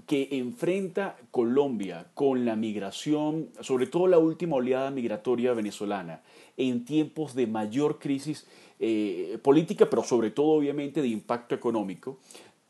que 0.07 0.29
enfrenta 0.31 1.17
Colombia 1.31 2.07
con 2.13 2.45
la 2.45 2.55
migración, 2.55 3.49
sobre 3.61 3.87
todo 3.87 4.07
la 4.07 4.19
última 4.19 4.57
oleada 4.57 4.91
migratoria 4.91 5.53
venezolana, 5.53 6.21
en 6.57 6.85
tiempos 6.85 7.35
de 7.35 7.47
mayor 7.47 7.99
crisis 7.99 8.45
eh, 8.79 9.37
política, 9.41 9.89
pero 9.89 10.03
sobre 10.03 10.29
todo 10.29 10.47
obviamente 10.47 11.01
de 11.01 11.07
impacto 11.07 11.55
económico, 11.55 12.19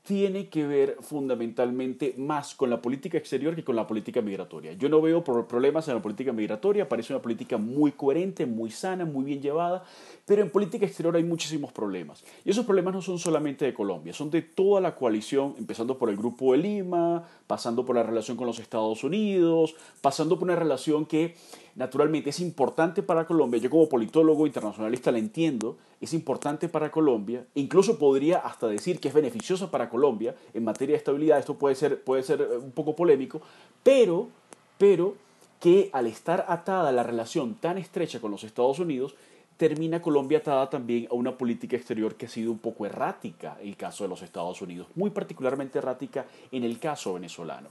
tiene 0.04 0.50
que 0.50 0.68
ver 0.68 0.98
fundamentalmente 1.00 2.14
más 2.18 2.56
con 2.56 2.70
la 2.70 2.82
política 2.82 3.18
exterior 3.18 3.56
que 3.56 3.64
con 3.64 3.78
la 3.78 3.88
política 3.88 4.22
migratoria. 4.22 4.74
Yo 4.74 4.90
no 4.90 5.02
veo 5.02 5.24
problemas 5.24 5.88
en 5.88 5.96
la 5.96 6.02
política 6.02 6.34
migratoria, 6.34 6.90
parece 6.90 7.14
una 7.14 7.22
política 7.22 7.58
muy 7.58 7.94
coherente, 7.94 8.46
muy 8.46 8.70
sana, 8.70 9.06
muy 9.06 9.24
bien 9.24 9.42
llevada, 9.42 9.86
pero 10.26 10.42
en 10.42 10.50
política 10.50 10.86
exterior 10.86 11.16
hay 11.16 11.24
muchísimos 11.24 11.72
problemas. 11.72 12.22
Y 12.44 12.50
esos 12.50 12.66
problemas 12.66 12.94
no 12.94 13.02
son 13.02 13.18
solamente 13.18 13.64
de 13.64 13.74
Colombia, 13.74 14.14
son 14.14 14.30
de 14.30 14.42
toda 14.42 14.82
la 14.82 14.94
coalición, 14.94 15.56
empezando 15.58 15.98
por 15.98 16.10
el 16.10 16.18
Grupo 16.18 16.52
de 16.52 16.58
Lima, 16.58 17.26
pasando 17.48 17.86
por 17.86 17.96
la 17.96 18.04
relación 18.04 18.38
con 18.38 18.48
los 18.48 18.60
Estados 18.60 19.04
Unidos, 19.04 19.76
pasando 20.02 20.38
por 20.38 20.48
una 20.48 20.56
relación 20.56 21.06
que 21.06 21.36
naturalmente 21.76 22.30
es 22.30 22.40
importante 22.40 23.04
para 23.04 23.26
Colombia, 23.26 23.60
yo 23.60 23.70
como 23.70 23.90
politólogo 23.90 24.46
internacionalista 24.48 25.12
la 25.12 25.20
entiendo, 25.20 25.78
es 26.00 26.14
importante 26.14 26.70
para 26.70 26.92
Colombia, 26.92 27.46
incluso 27.56 27.98
podría 27.98 28.40
hasta 28.40 28.68
decir 28.68 29.00
que 29.00 29.08
es 29.08 29.14
beneficiosa 29.14 29.72
para 29.72 29.90
Colombia 29.90 30.36
en 30.54 30.64
materia 30.64 30.94
de 30.94 30.98
estabilidad, 30.98 31.40
esto 31.40 31.56
puede 31.56 31.76
ser, 31.76 32.04
puede 32.04 32.24
ser 32.24 32.42
eh, 32.42 32.58
un 32.58 32.72
poco 32.72 32.96
polémico, 32.96 33.42
pero, 33.84 34.28
pero 34.78 35.16
que 35.60 35.90
al 35.94 36.08
estar 36.08 36.46
atada 36.50 36.92
la 36.92 37.04
relación 37.04 37.56
tan 37.56 37.78
estrecha 37.78 38.20
con 38.20 38.32
los 38.32 38.44
Estados 38.44 38.80
Unidos, 38.80 39.16
termina 39.58 40.02
Colombia 40.02 40.40
atada 40.40 40.70
también 40.70 41.08
a 41.10 41.14
una 41.14 41.38
política 41.38 41.76
exterior 41.76 42.16
que 42.16 42.26
ha 42.26 42.30
sido 42.30 42.52
un 42.52 42.60
poco 42.60 42.86
errática 42.86 43.58
el 43.62 43.76
caso 43.76 44.04
de 44.04 44.10
los 44.10 44.22
Estados 44.22 44.62
Unidos, 44.62 44.88
muy 44.96 45.10
particularmente 45.10 45.80
errática 45.80 46.26
en 46.52 46.64
el 46.64 46.80
caso 46.80 47.14
venezolano. 47.14 47.70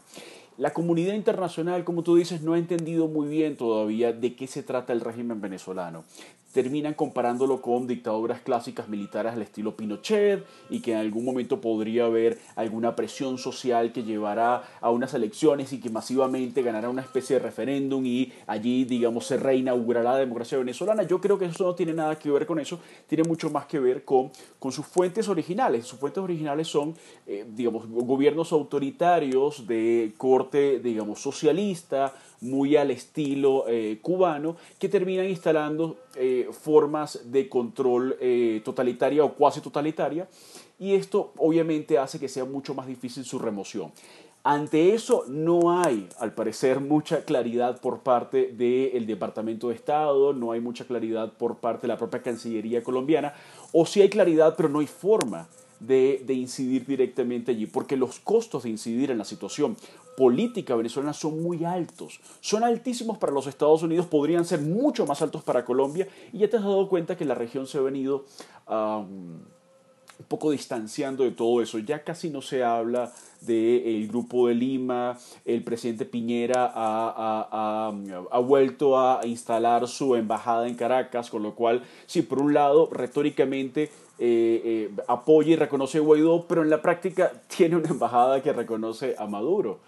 La 0.58 0.72
comunidad 0.72 1.14
internacional, 1.14 1.82
como 1.84 2.02
tú 2.02 2.16
dices, 2.16 2.42
no 2.42 2.52
ha 2.52 2.58
entendido 2.58 3.08
muy 3.08 3.26
bien 3.26 3.56
todavía 3.56 4.12
de 4.12 4.34
qué 4.34 4.46
se 4.46 4.62
trata 4.62 4.92
el 4.92 5.00
régimen 5.00 5.40
venezolano 5.40 6.04
terminan 6.52 6.94
comparándolo 6.94 7.62
con 7.62 7.86
dictaduras 7.86 8.40
clásicas 8.40 8.88
militares 8.88 9.32
al 9.32 9.42
estilo 9.42 9.76
Pinochet 9.76 10.44
y 10.70 10.80
que 10.80 10.92
en 10.92 10.98
algún 10.98 11.24
momento 11.24 11.60
podría 11.60 12.04
haber 12.04 12.38
alguna 12.56 12.94
presión 12.94 13.38
social 13.38 13.92
que 13.92 14.02
llevará 14.02 14.62
a 14.80 14.90
unas 14.90 15.14
elecciones 15.14 15.72
y 15.72 15.80
que 15.80 15.90
masivamente 15.90 16.62
ganará 16.62 16.90
una 16.90 17.02
especie 17.02 17.36
de 17.36 17.42
referéndum 17.42 18.04
y 18.04 18.32
allí, 18.46 18.84
digamos, 18.84 19.26
se 19.26 19.36
reinaugurará 19.36 20.12
la 20.12 20.18
democracia 20.18 20.58
venezolana. 20.58 21.02
Yo 21.04 21.20
creo 21.20 21.38
que 21.38 21.46
eso 21.46 21.64
no 21.64 21.74
tiene 21.74 21.94
nada 21.94 22.18
que 22.18 22.30
ver 22.30 22.46
con 22.46 22.60
eso, 22.60 22.80
tiene 23.06 23.24
mucho 23.24 23.50
más 23.50 23.66
que 23.66 23.78
ver 23.78 24.04
con, 24.04 24.30
con 24.58 24.72
sus 24.72 24.86
fuentes 24.86 25.28
originales. 25.28 25.86
Sus 25.86 25.98
fuentes 25.98 26.22
originales 26.22 26.68
son, 26.68 26.94
eh, 27.26 27.46
digamos, 27.48 27.86
gobiernos 27.88 28.52
autoritarios 28.52 29.66
de 29.66 30.12
corte, 30.18 30.80
digamos, 30.80 31.20
socialista, 31.20 32.14
muy 32.42 32.76
al 32.76 32.90
estilo 32.90 33.64
eh, 33.68 33.98
cubano, 34.02 34.56
que 34.78 34.88
terminan 34.88 35.28
instalando 35.28 35.96
eh, 36.16 36.48
formas 36.50 37.30
de 37.32 37.48
control 37.48 38.16
eh, 38.20 38.60
totalitaria 38.64 39.24
o 39.24 39.34
cuasi 39.34 39.60
totalitaria, 39.60 40.28
y 40.78 40.94
esto 40.94 41.32
obviamente 41.38 41.98
hace 41.98 42.18
que 42.18 42.28
sea 42.28 42.44
mucho 42.44 42.74
más 42.74 42.86
difícil 42.86 43.24
su 43.24 43.38
remoción. 43.38 43.92
Ante 44.44 44.92
eso 44.92 45.24
no 45.28 45.80
hay, 45.80 46.08
al 46.18 46.34
parecer, 46.34 46.80
mucha 46.80 47.24
claridad 47.24 47.80
por 47.80 48.00
parte 48.00 48.48
del 48.48 49.06
Departamento 49.06 49.68
de 49.68 49.76
Estado, 49.76 50.32
no 50.32 50.50
hay 50.50 50.58
mucha 50.58 50.84
claridad 50.84 51.32
por 51.34 51.58
parte 51.58 51.82
de 51.82 51.88
la 51.88 51.96
propia 51.96 52.22
Cancillería 52.22 52.82
colombiana, 52.82 53.34
o 53.72 53.86
sí 53.86 54.02
hay 54.02 54.08
claridad, 54.08 54.54
pero 54.56 54.68
no 54.68 54.80
hay 54.80 54.88
forma 54.88 55.46
de, 55.86 56.22
de, 56.26 56.34
incidir 56.34 56.86
directamente 56.86 57.52
allí, 57.52 57.66
porque 57.66 57.96
los 57.96 58.20
costos 58.20 58.62
de 58.62 58.70
incidir 58.70 59.10
en 59.10 59.18
la 59.18 59.24
situación 59.24 59.76
política 60.16 60.76
venezolana 60.76 61.12
son 61.12 61.42
muy 61.42 61.64
altos. 61.64 62.20
Son 62.40 62.64
altísimos 62.64 63.18
para 63.18 63.32
los 63.32 63.46
Estados 63.46 63.82
Unidos, 63.82 64.06
podrían 64.06 64.44
ser 64.44 64.60
mucho 64.60 65.06
más 65.06 65.22
altos 65.22 65.42
para 65.42 65.64
Colombia. 65.64 66.08
Y 66.32 66.38
ya 66.38 66.50
te 66.50 66.56
has 66.56 66.62
dado 66.62 66.88
cuenta 66.88 67.16
que 67.16 67.24
la 67.24 67.34
región 67.34 67.66
se 67.66 67.78
ha 67.78 67.82
venido 67.82 68.24
un 70.22 70.28
poco 70.28 70.50
distanciando 70.50 71.24
de 71.24 71.32
todo 71.32 71.62
eso. 71.62 71.78
Ya 71.78 72.04
casi 72.04 72.30
no 72.30 72.42
se 72.42 72.62
habla 72.62 73.12
del 73.40 74.06
grupo 74.08 74.48
de 74.48 74.54
Lima. 74.54 75.18
El 75.44 75.62
presidente 75.64 76.04
Piñera 76.04 76.70
ha, 76.74 77.90
ha, 78.30 78.38
vuelto 78.38 78.98
a 78.98 79.20
instalar 79.26 79.88
su 79.88 80.14
embajada 80.14 80.68
en 80.68 80.74
Caracas, 80.74 81.30
con 81.30 81.42
lo 81.42 81.54
cual, 81.54 81.82
sí, 82.06 82.22
por 82.22 82.40
un 82.40 82.54
lado, 82.54 82.88
retóricamente 82.92 83.90
eh, 84.24 84.62
eh, 84.64 84.90
apoya 85.08 85.50
y 85.50 85.56
reconoce 85.56 85.98
a 85.98 86.00
Guaidó, 86.00 86.46
pero 86.46 86.62
en 86.62 86.70
la 86.70 86.80
práctica 86.80 87.32
tiene 87.56 87.74
una 87.74 87.88
embajada 87.88 88.40
que 88.40 88.52
reconoce 88.52 89.16
a 89.18 89.26
Maduro. 89.26 89.80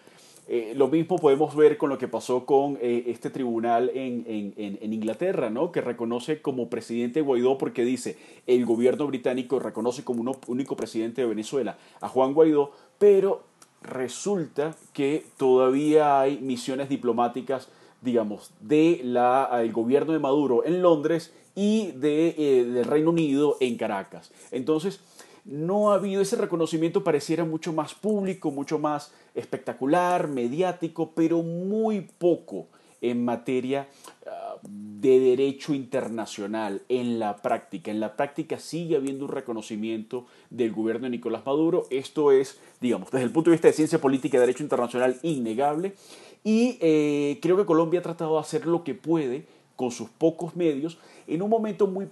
Eh, 0.48 0.72
lo 0.74 0.88
mismo 0.88 1.20
podemos 1.20 1.54
ver 1.54 1.76
con 1.76 1.88
lo 1.88 1.98
que 1.98 2.08
pasó 2.08 2.44
con 2.44 2.76
este 2.82 3.30
tribunal 3.30 3.92
en, 3.94 4.24
en, 4.26 4.78
en, 4.82 4.92
Inglaterra, 4.92 5.50
¿no? 5.50 5.70
que 5.70 5.80
reconoce 5.82 6.42
como 6.42 6.68
presidente 6.68 7.20
Guaidó 7.20 7.58
porque 7.58 7.84
dice 7.84 8.18
el 8.48 8.66
gobierno 8.66 9.06
británico 9.06 9.60
reconoce 9.60 10.02
como 10.02 10.36
único 10.48 10.74
presidente 10.74 11.22
de 11.22 11.28
Venezuela 11.28 11.78
a 12.00 12.08
Juan 12.08 12.34
Guaidó, 12.34 12.72
pero 12.98 13.44
resulta 13.82 14.74
que 14.92 15.24
todavía 15.36 16.20
hay 16.20 16.40
misiones 16.40 16.88
diplomáticas, 16.88 17.68
digamos, 18.02 18.52
del 18.60 19.16
el 19.16 19.72
gobierno 19.72 20.12
de 20.12 20.18
Maduro 20.18 20.64
en 20.64 20.82
Londres 20.82 21.32
y 21.54 21.92
de, 21.92 22.34
eh, 22.36 22.64
del 22.64 22.84
Reino 22.84 23.10
Unido 23.10 23.56
en 23.60 23.76
Caracas. 23.76 24.30
Entonces, 24.50 25.00
no 25.44 25.92
ha 25.92 25.96
habido 25.96 26.22
ese 26.22 26.36
reconocimiento, 26.36 27.04
pareciera 27.04 27.44
mucho 27.44 27.72
más 27.72 27.94
público, 27.94 28.50
mucho 28.50 28.78
más 28.78 29.12
espectacular, 29.34 30.28
mediático, 30.28 31.12
pero 31.14 31.42
muy 31.42 32.00
poco 32.00 32.68
en 33.02 33.22
materia 33.22 33.88
ah, 34.26 34.56
de 34.62 35.20
derecho 35.20 35.74
internacional 35.74 36.82
en 36.88 37.18
la 37.18 37.36
práctica. 37.36 37.90
En 37.90 38.00
la 38.00 38.16
práctica 38.16 38.58
sigue 38.58 38.96
habiendo 38.96 39.26
un 39.26 39.32
reconocimiento 39.32 40.26
del 40.48 40.72
gobierno 40.72 41.04
de 41.04 41.10
Nicolás 41.10 41.44
Maduro. 41.44 41.86
Esto 41.90 42.32
es, 42.32 42.58
digamos, 42.80 43.10
desde 43.10 43.26
el 43.26 43.32
punto 43.32 43.50
de 43.50 43.56
vista 43.56 43.68
de 43.68 43.74
ciencia 43.74 44.00
política 44.00 44.38
y 44.38 44.40
derecho 44.40 44.62
internacional, 44.62 45.18
innegable. 45.22 45.94
Y 46.42 46.78
eh, 46.80 47.38
creo 47.42 47.56
que 47.56 47.66
Colombia 47.66 48.00
ha 48.00 48.02
tratado 48.02 48.34
de 48.34 48.40
hacer 48.40 48.66
lo 48.66 48.84
que 48.84 48.94
puede 48.94 49.46
con 49.76 49.90
sus 49.90 50.08
pocos 50.08 50.56
medios 50.56 50.98
en 51.26 51.42
un 51.42 51.50
momento 51.50 51.86
muy, 51.86 52.06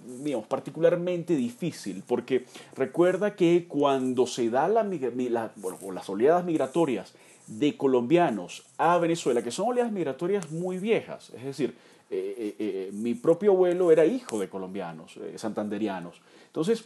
particularmente 0.47 1.35
difícil, 1.35 2.03
porque 2.05 2.45
recuerda 2.75 3.35
que 3.35 3.65
cuando 3.67 4.27
se 4.27 4.49
da 4.49 4.67
la, 4.67 4.83
las 4.83 6.09
oleadas 6.09 6.45
migratorias 6.45 7.13
de 7.47 7.75
colombianos 7.77 8.63
a 8.77 8.97
Venezuela, 8.97 9.43
que 9.43 9.51
son 9.51 9.69
oleadas 9.69 9.91
migratorias 9.91 10.51
muy 10.51 10.77
viejas, 10.77 11.31
es 11.35 11.43
decir, 11.43 11.75
eh, 12.09 12.35
eh, 12.37 12.55
eh, 12.59 12.89
mi 12.93 13.15
propio 13.15 13.53
abuelo 13.53 13.91
era 13.91 14.05
hijo 14.05 14.39
de 14.39 14.47
colombianos, 14.47 15.19
santanderianos. 15.35 16.21
Entonces, 16.45 16.85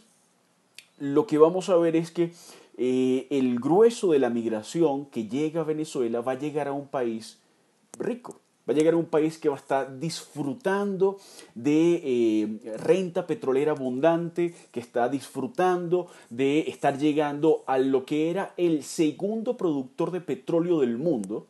lo 0.99 1.27
que 1.27 1.37
vamos 1.37 1.69
a 1.69 1.75
ver 1.75 1.95
es 1.95 2.11
que 2.11 2.31
el 2.77 3.59
grueso 3.59 4.11
de 4.11 4.19
la 4.19 4.29
migración 4.29 5.07
que 5.07 5.27
llega 5.27 5.61
a 5.61 5.65
Venezuela 5.65 6.21
va 6.21 6.33
a 6.33 6.39
llegar 6.39 6.67
a 6.67 6.71
un 6.71 6.87
país 6.87 7.39
rico, 7.99 8.39
va 8.67 8.73
a 8.73 8.75
llegar 8.75 8.93
a 8.93 8.97
un 8.97 9.05
país 9.05 9.37
que 9.37 9.49
va 9.49 9.55
a 9.55 9.59
estar 9.59 9.99
disfrutando 9.99 11.17
de 11.55 12.01
eh, 12.03 12.77
renta 12.77 13.25
petrolera 13.25 13.71
abundante, 13.71 14.53
que 14.71 14.79
está 14.79 15.07
disfrutando 15.07 16.07
de 16.29 16.61
estar 16.67 16.97
llegando 16.97 17.63
a 17.65 17.77
lo 17.77 18.05
que 18.05 18.29
era 18.29 18.53
el 18.57 18.83
segundo 18.83 19.55
productor 19.55 20.11
de 20.11 20.21
petróleo 20.21 20.79
del 20.81 20.97
mundo 20.97 21.45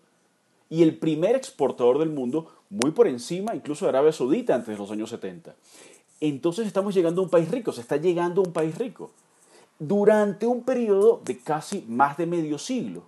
y 0.69 0.83
el 0.83 0.97
primer 0.97 1.35
exportador 1.35 1.97
del 1.97 2.09
mundo, 2.09 2.51
muy 2.69 2.91
por 2.91 3.07
encima 3.07 3.55
incluso 3.55 3.85
de 3.85 3.89
Arabia 3.89 4.11
Saudita 4.11 4.53
antes 4.53 4.69
de 4.69 4.77
los 4.77 4.91
años 4.91 5.09
70. 5.09 5.55
Entonces 6.19 6.67
estamos 6.67 6.93
llegando 6.93 7.21
a 7.21 7.23
un 7.23 7.29
país 7.29 7.49
rico, 7.49 7.71
se 7.71 7.81
está 7.81 7.97
llegando 7.97 8.41
a 8.41 8.45
un 8.45 8.53
país 8.53 8.77
rico, 8.77 9.11
durante 9.79 10.47
un 10.47 10.63
periodo 10.63 11.21
de 11.23 11.37
casi 11.37 11.85
más 11.87 12.17
de 12.17 12.25
medio 12.25 12.57
siglo. 12.57 13.03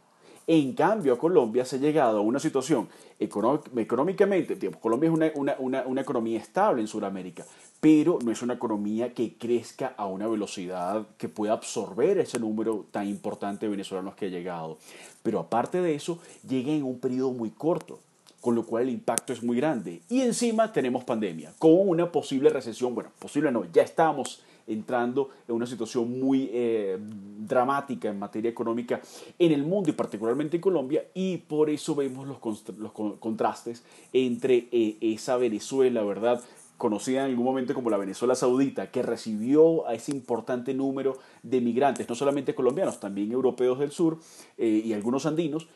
En 0.52 0.74
cambio, 0.74 1.14
a 1.14 1.20
Colombia 1.20 1.64
se 1.64 1.76
ha 1.76 1.80
llegado 1.80 2.18
a 2.18 2.22
una 2.22 2.40
situación 2.40 2.90
económicamente, 3.20 4.58
Colombia 4.82 5.12
es 5.12 5.36
una, 5.36 6.02
economía 6.02 6.40
estable 6.40 6.82
en 6.82 6.88
Sudamérica, 6.88 7.46
pero 7.80 8.18
no 8.26 8.32
es 8.32 8.42
una 8.42 8.56
economía 8.56 9.14
que 9.14 9.36
crezca 9.36 9.94
a 9.96 10.08
una 10.08 10.28
velocidad 10.28 11.06
que 11.20 11.30
pueda 11.30 11.54
absorber 11.54 12.18
ese 12.18 12.40
número 12.40 12.88
tan 12.90 13.08
importante 13.08 13.68
de 13.68 13.70
venezolanos 13.70 14.16
que 14.16 14.26
ha 14.26 14.30
llegado. 14.30 14.80
Pero 15.22 15.38
aparte 15.38 15.84
de 15.84 15.94
eso, 15.94 16.18
llega 16.48 16.72
en 16.72 16.84
un 16.84 17.00
periodo 17.00 17.32
muy 17.32 17.52
corto 17.52 18.00
con 18.42 18.56
lo 18.56 18.66
cual 18.66 18.84
el 18.84 18.90
impacto 18.90 19.34
es 19.34 19.44
muy 19.44 19.58
grande. 19.58 20.02
Y 20.10 20.22
encima 20.22 20.72
tenemos 20.72 21.04
pandemia, 21.04 21.54
con 21.60 21.74
una 21.90 22.12
posible 22.12 22.50
recesión, 22.50 22.96
bueno, 22.96 23.12
posible 23.20 23.52
no, 23.52 23.66
ya 23.72 23.84
estamos 23.84 24.42
entrando 24.70 25.30
en 25.48 25.56
una 25.56 25.66
situación 25.66 26.20
muy 26.20 26.50
eh, 26.54 26.98
dramática 27.00 28.10
en 28.10 28.20
materia 28.20 28.50
económica 28.50 29.02
en 29.38 29.52
el 29.52 29.64
mundo 29.64 29.90
y 29.90 29.94
particularmente 29.94 30.58
en 30.58 30.62
Colombia 30.62 31.04
y 31.14 31.38
por 31.38 31.70
eso 31.70 31.96
vemos 31.96 32.28
los, 32.28 32.38
contrastes 33.20 33.84
entre 34.14 34.70
eh, 34.72 34.98
esa 35.02 35.36
Venezuela, 35.38 36.04
¿verdad? 36.04 36.42
conocida 36.78 37.26
en 37.26 37.32
algún 37.32 37.46
momento 37.46 37.74
como 37.74 37.90
la 37.90 37.98
Venezuela 37.98 38.36
Saudita, 38.36 38.90
que 38.90 39.04
recibió 39.04 39.86
a 39.86 39.94
ese 39.94 40.12
importante 40.12 40.74
número 40.74 41.18
de 41.44 41.60
migrantes, 41.60 42.08
no 42.08 42.16
solamente 42.16 42.56
colombianos, 42.56 43.02
también 43.02 43.34
europeos 43.34 43.80
del 43.80 43.92
sur 43.92 44.18
eh, 44.58 44.82
y 44.86 44.94
algunos 44.94 45.26
andinos, 45.26 45.68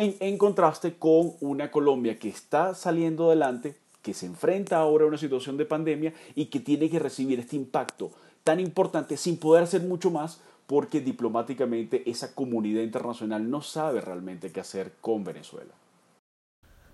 en, 0.00 0.38
contraste 0.38 0.98
con 0.98 1.34
una 1.40 1.70
Colombia 1.70 2.18
que 2.18 2.28
está 2.28 2.74
saliendo 2.74 3.28
adelante 3.28 3.76
que 4.04 4.12
se 4.14 4.26
enfrenta 4.26 4.76
ahora 4.76 5.04
a 5.04 5.08
una 5.08 5.16
situación 5.16 5.56
de 5.56 5.64
pandemia 5.64 6.12
y 6.34 6.46
que 6.46 6.60
tiene 6.60 6.90
que 6.90 6.98
recibir 6.98 7.40
este 7.40 7.56
impacto 7.56 8.10
tan 8.44 8.60
importante 8.60 9.16
sin 9.16 9.38
poder 9.38 9.64
hacer 9.64 9.80
mucho 9.80 10.10
más 10.10 10.42
porque 10.66 11.00
diplomáticamente 11.00 12.08
esa 12.08 12.34
comunidad 12.34 12.82
internacional 12.82 13.50
no 13.50 13.62
sabe 13.62 14.02
realmente 14.02 14.52
qué 14.52 14.60
hacer 14.60 14.92
con 15.00 15.24
Venezuela. 15.24 15.72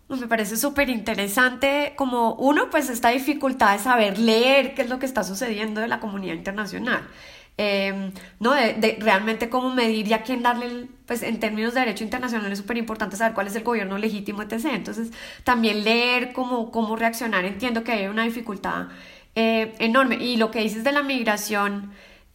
Me 0.09 0.27
parece 0.29 0.57
súper 0.57 0.89
interesante 0.89 1.95
como 1.97 2.35
uno, 2.35 2.71
pues 2.71 2.91
esta 2.91 3.11
dificultad 3.11 3.77
de 3.77 3.83
saber 3.83 4.19
leer 4.19 4.75
qué 4.75 4.83
es 4.83 4.89
lo 4.89 4.99
que 4.99 5.07
está 5.07 5.23
sucediendo 5.23 5.81
de 5.81 5.89
la 5.89 6.01
comunidad 6.01 6.35
internacional. 6.35 7.09
Em, 7.57 8.13
¿no? 8.39 8.55
De, 8.55 8.97
realmente 9.01 9.51
cómo 9.51 9.75
medir 9.75 10.09
y 10.09 10.15
a 10.15 10.23
quién 10.23 10.43
darle, 10.43 10.89
pues 11.07 11.23
en 11.23 11.39
términos 11.41 11.75
de 11.75 11.81
derecho 11.81 12.05
internacional 12.05 12.51
es 12.51 12.59
súper 12.59 12.79
importante 12.79 13.17
saber 13.17 13.35
cuál 13.35 13.49
es 13.49 13.57
el 13.57 13.65
gobierno 13.65 13.99
legítimo, 13.99 14.43
etc. 14.43 14.67
Entonces, 14.73 15.11
también 15.45 15.85
leer 15.85 16.33
cómo, 16.33 16.71
cómo 16.71 16.97
reaccionar, 16.97 17.45
entiendo 17.45 17.85
que 17.85 17.93
hay 17.93 18.07
una 18.07 18.25
dificultad 18.25 18.89
eh, 19.35 19.75
enorme. 19.79 20.17
Y 20.17 20.37
lo 20.37 20.51
que 20.51 20.61
dices 20.61 20.85
de 20.85 20.93
la 20.93 21.03
migración, 21.03 21.93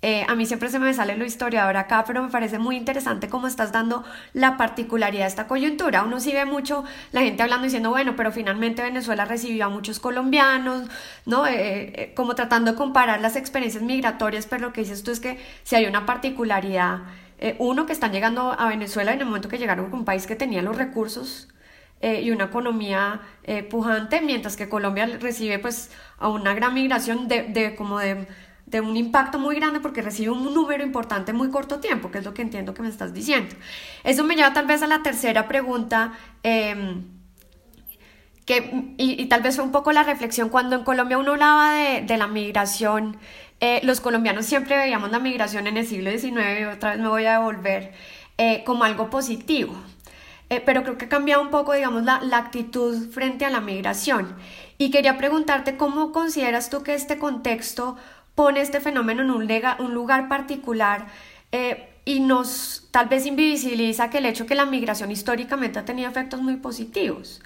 eh, 0.08 0.24
a 0.28 0.36
mí 0.36 0.46
siempre 0.46 0.70
se 0.70 0.78
me 0.78 0.94
sale 0.94 1.16
lo 1.18 1.26
historiador 1.26 1.78
acá, 1.78 2.04
pero 2.06 2.22
me 2.22 2.30
parece 2.30 2.60
muy 2.60 2.78
interesante 2.78 3.28
cómo 3.28 3.48
estás 3.48 3.72
dando 3.72 4.04
la 4.34 4.56
particularidad 4.56 5.24
de 5.24 5.30
esta 5.30 5.48
coyuntura. 5.48 6.04
Uno 6.04 6.20
sí 6.20 6.32
ve 6.32 6.46
mucho 6.46 6.84
la 7.12 7.22
gente 7.22 7.42
hablando 7.42 7.64
diciendo, 7.64 7.90
bueno, 7.90 8.16
pero 8.16 8.32
finalmente 8.32 8.84
Venezuela 8.84 9.26
recibió 9.26 9.66
a 9.66 9.70
muchos 9.70 10.00
colombianos, 10.00 10.84
¿no? 11.26 11.48
Eh, 11.48 11.56
eh, 11.56 12.14
como 12.16 12.36
tratando 12.36 12.74
de 12.74 12.78
comparar 12.78 13.20
las 13.20 13.36
experiencias 13.36 13.82
migratorias, 13.82 14.46
pero 14.46 14.68
lo 14.68 14.74
que 14.74 14.82
dices 14.82 15.02
tú 15.02 15.10
es 15.10 15.20
que 15.20 15.40
si 15.64 15.76
hay 15.76 15.88
una 15.88 16.06
particularidad, 16.06 17.00
uno, 17.58 17.88
que 17.88 17.94
están 17.94 18.12
llegando 18.12 18.56
a 18.58 18.70
Venezuela 18.70 19.12
en 19.12 19.20
el 19.22 19.26
momento 19.26 19.50
que 19.50 19.58
llegaron 19.58 19.92
a 19.92 19.96
un 19.96 20.06
país 20.06 20.28
que 20.28 20.36
tenía 20.36 20.62
los 20.62 20.78
recursos 20.78 21.48
y 22.02 22.30
una 22.32 22.46
economía 22.46 23.22
pujante, 23.70 24.22
mientras 24.22 24.56
que 24.56 24.70
Colombia 24.70 25.06
recibe 25.20 25.60
pues 25.60 25.92
a 26.18 26.30
una 26.30 26.54
gran 26.54 26.74
migración 26.74 27.28
de, 27.28 27.44
de 27.44 27.76
como 27.76 28.00
de 28.00 28.28
de 28.66 28.82
un 28.82 28.98
impacto 28.98 29.38
muy 29.38 29.56
grande 29.56 29.80
porque 29.80 30.02
recibe 30.02 30.32
un 30.32 30.54
número 30.54 30.84
importante 30.84 31.32
en 31.32 31.38
muy 31.38 31.50
corto 31.50 31.80
tiempo, 31.80 32.12
que 32.12 32.20
es 32.20 32.26
lo 32.26 32.34
que 32.34 32.42
entiendo 32.42 32.74
que 32.74 32.82
me 32.82 32.90
estás 32.90 33.14
diciendo. 33.14 33.56
Eso 34.04 34.24
me 34.24 34.36
lleva 34.36 34.54
tal 34.54 34.66
vez 34.66 34.82
a 34.82 34.88
la 34.88 35.04
tercera 35.04 35.48
pregunta, 35.48 36.14
em, 36.44 37.04
que, 38.46 38.94
y, 38.98 39.26
tal 39.26 39.42
vez 39.42 39.56
fue 39.56 39.66
un 39.66 39.72
poco 39.72 39.92
la 39.92 40.04
reflexión 40.04 40.50
cuando 40.50 40.76
en 40.76 40.84
Colombia 40.84 41.18
uno 41.18 41.32
hablaba 41.34 41.74
de, 41.74 42.18
la 42.18 42.28
migración, 42.28 43.18
eh, 43.60 43.82
los 43.84 44.02
colombianos 44.02 44.46
siempre 44.46 44.78
veíamos 44.78 45.12
la 45.12 45.20
migración 45.20 45.68
en 45.68 45.78
el 45.78 45.88
siglo 45.88 46.12
XIX, 46.12 46.76
otra 46.76 46.92
vez 46.92 47.00
me 47.00 47.08
voy 47.08 47.26
a 47.26 47.34
devolver, 47.40 47.94
eh, 48.38 48.64
como 48.66 48.84
algo 48.84 49.10
positivo. 49.10 49.76
Eh, 50.50 50.62
pero 50.64 50.84
creo 50.84 50.98
que 50.98 51.06
ha 51.06 51.10
cambiado 51.10 51.42
un 51.42 51.50
poco, 51.50 51.74
digamos, 51.74 52.04
la, 52.04 52.22
la 52.22 52.38
actitud 52.38 53.10
frente 53.10 53.46
a 53.46 53.50
la 53.50 53.62
migración. 53.62 54.36
Y 54.78 54.92
quería 54.92 55.18
preguntarte 55.18 55.78
cómo 55.78 56.12
consideras 56.12 56.70
tú 56.70 56.84
que 56.84 56.94
este 56.94 57.18
contexto 57.18 57.98
pone 58.36 58.62
este 58.62 58.82
fenómeno 58.82 59.22
en 59.22 59.32
un, 59.32 59.94
lugar 59.94 60.28
particular 60.28 61.08
eh, 61.52 61.90
y 62.06 62.20
nos 62.20 62.88
tal 62.92 63.08
vez 63.08 63.26
invisibiliza 63.26 64.10
que 64.10 64.20
el 64.20 64.26
hecho 64.26 64.46
que 64.46 64.56
la 64.56 64.66
migración 64.66 65.10
históricamente 65.10 65.80
ha 65.80 65.86
tenido 65.86 66.10
efectos 66.10 66.42
muy 66.42 66.58
positivos. 66.58 67.42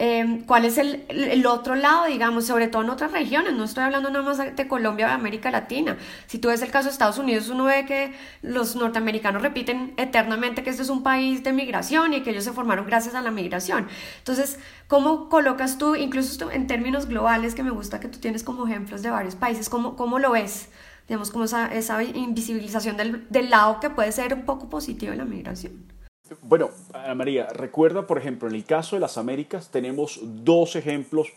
Em, 0.00 0.44
¿Cuál 0.44 0.64
es 0.64 0.78
el, 0.78 1.44
otro 1.46 1.74
lado, 1.74 2.06
digamos, 2.06 2.46
sobre 2.46 2.68
todo 2.68 2.82
en 2.82 2.90
otras 2.90 3.10
regiones? 3.10 3.54
No 3.54 3.64
estoy 3.64 3.82
hablando 3.82 4.10
nada 4.10 4.24
más 4.24 4.38
de 4.38 4.68
Colombia 4.68 5.06
o 5.06 5.08
de 5.08 5.14
América 5.14 5.50
Latina. 5.50 5.96
Si 6.28 6.38
tú 6.38 6.48
ves 6.48 6.62
el 6.62 6.70
caso 6.70 6.86
de 6.86 6.92
Estados 6.92 7.18
Unidos, 7.18 7.48
uno 7.48 7.64
ve 7.64 7.84
que 7.84 8.14
los 8.42 8.76
norteamericanos 8.76 9.42
repiten 9.42 9.94
eternamente 9.96 10.62
que 10.62 10.70
este 10.70 10.82
es 10.82 10.88
un 10.88 11.02
país 11.02 11.42
de 11.42 11.52
migración 11.52 12.14
y 12.14 12.22
que 12.22 12.30
ellos 12.30 12.44
se 12.44 12.52
formaron 12.52 12.86
gracias 12.86 13.16
a 13.16 13.22
la 13.22 13.32
migración. 13.32 13.88
Entonces, 14.18 14.60
¿cómo 14.86 15.28
colocas 15.28 15.78
tú, 15.78 15.96
incluso 15.96 16.48
en 16.52 16.68
términos 16.68 17.06
globales, 17.08 17.56
que 17.56 17.64
me 17.64 17.70
gusta 17.70 17.98
que 17.98 18.06
tú 18.06 18.20
tienes 18.20 18.44
como 18.44 18.68
ejemplos 18.68 19.02
de 19.02 19.10
varios 19.10 19.34
países, 19.34 19.68
cómo, 19.68 19.96
cómo 19.96 20.20
lo 20.20 20.30
ves? 20.30 20.68
Digamos, 21.08 21.32
como 21.32 21.44
esa, 21.44 21.74
esa 21.74 22.00
invisibilización 22.04 22.96
del 22.96 23.50
lado 23.50 23.80
que 23.80 23.90
puede 23.90 24.12
ser 24.12 24.32
un 24.34 24.42
poco 24.42 24.68
positivo 24.68 25.10
de 25.10 25.18
la 25.18 25.24
migración. 25.24 25.97
Bueno, 26.42 26.70
Ana 26.92 27.14
María, 27.14 27.48
recuerda, 27.48 28.06
por 28.06 28.18
ejemplo, 28.18 28.48
en 28.48 28.54
el 28.54 28.64
caso 28.64 28.96
de 28.96 29.00
las 29.00 29.16
Américas 29.16 29.70
tenemos 29.70 30.20
dos 30.22 30.76
ejemplos, 30.76 31.28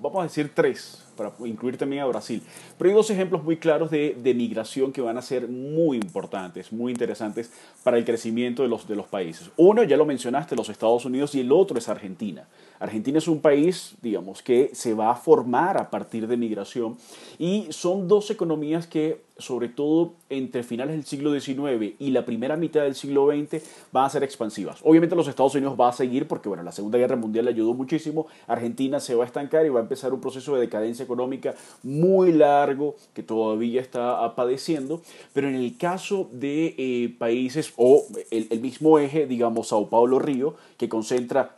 vamos 0.00 0.20
a 0.20 0.22
decir 0.24 0.52
tres, 0.54 1.04
para 1.16 1.32
incluir 1.44 1.76
también 1.76 2.02
a 2.02 2.06
Brasil. 2.06 2.42
Pero 2.78 2.90
hay 2.90 2.96
dos 2.96 3.10
ejemplos 3.10 3.42
muy 3.42 3.56
claros 3.56 3.90
de, 3.90 4.16
de, 4.22 4.34
migración 4.34 4.92
que 4.92 5.00
van 5.00 5.18
a 5.18 5.22
ser 5.22 5.48
muy 5.48 5.96
importantes, 5.96 6.72
muy 6.72 6.92
interesantes 6.92 7.50
para 7.82 7.98
el 7.98 8.04
crecimiento 8.04 8.62
de 8.62 8.68
los, 8.68 8.86
de 8.86 8.94
los 8.94 9.06
países. 9.06 9.50
Uno, 9.56 9.82
ya 9.82 9.96
lo 9.96 10.06
mencionaste, 10.06 10.54
los 10.54 10.68
Estados 10.68 11.04
Unidos, 11.04 11.34
y 11.34 11.40
el 11.40 11.50
otro 11.50 11.78
es 11.78 11.88
Argentina. 11.88 12.46
Argentina 12.78 13.18
es 13.18 13.28
un 13.28 13.40
país, 13.40 13.94
digamos, 14.02 14.42
que 14.42 14.70
se 14.72 14.94
va 14.94 15.10
a 15.10 15.16
formar 15.16 15.76
a 15.78 15.90
partir 15.90 16.26
de 16.26 16.36
migración 16.36 16.96
y 17.38 17.66
son 17.70 18.08
dos 18.08 18.30
economías 18.30 18.86
que, 18.86 19.20
sobre 19.38 19.68
todo 19.68 20.14
entre 20.28 20.62
finales 20.62 20.96
del 20.96 21.04
siglo 21.04 21.38
XIX 21.38 21.94
y 21.98 22.10
la 22.10 22.24
primera 22.24 22.56
mitad 22.56 22.82
del 22.82 22.94
siglo 22.94 23.28
XX, 23.28 23.62
van 23.92 24.04
a 24.04 24.10
ser 24.10 24.24
expansivas. 24.24 24.80
Obviamente 24.82 25.14
los 25.14 25.28
Estados 25.28 25.54
Unidos 25.54 25.76
va 25.78 25.88
a 25.88 25.92
seguir 25.92 26.26
porque, 26.26 26.48
bueno, 26.48 26.62
la 26.62 26.72
Segunda 26.72 26.98
Guerra 26.98 27.16
Mundial 27.16 27.44
le 27.44 27.52
ayudó 27.52 27.74
muchísimo, 27.74 28.26
Argentina 28.46 29.00
se 29.00 29.14
va 29.14 29.24
a 29.24 29.26
estancar 29.26 29.64
y 29.66 29.68
va, 29.68 29.80
empezar 29.80 30.12
un 30.12 30.20
proceso 30.20 30.54
de 30.54 30.62
decadencia 30.62 31.04
económica 31.04 31.54
muy 31.82 32.32
largo 32.32 32.96
que 33.14 33.22
todavía 33.22 33.80
está 33.80 34.34
padeciendo, 34.34 35.02
pero 35.32 35.48
en 35.48 35.54
el 35.54 35.76
caso 35.76 36.28
de 36.32 36.74
eh, 36.78 37.14
países 37.18 37.72
o 37.76 38.04
el, 38.30 38.48
el, 38.50 38.60
mismo 38.60 38.98
eje, 38.98 39.26
digamos, 39.26 39.68
Sao 39.68 39.88
Paulo-Río, 39.88 40.54
que 40.76 40.88
concentra 40.88 41.52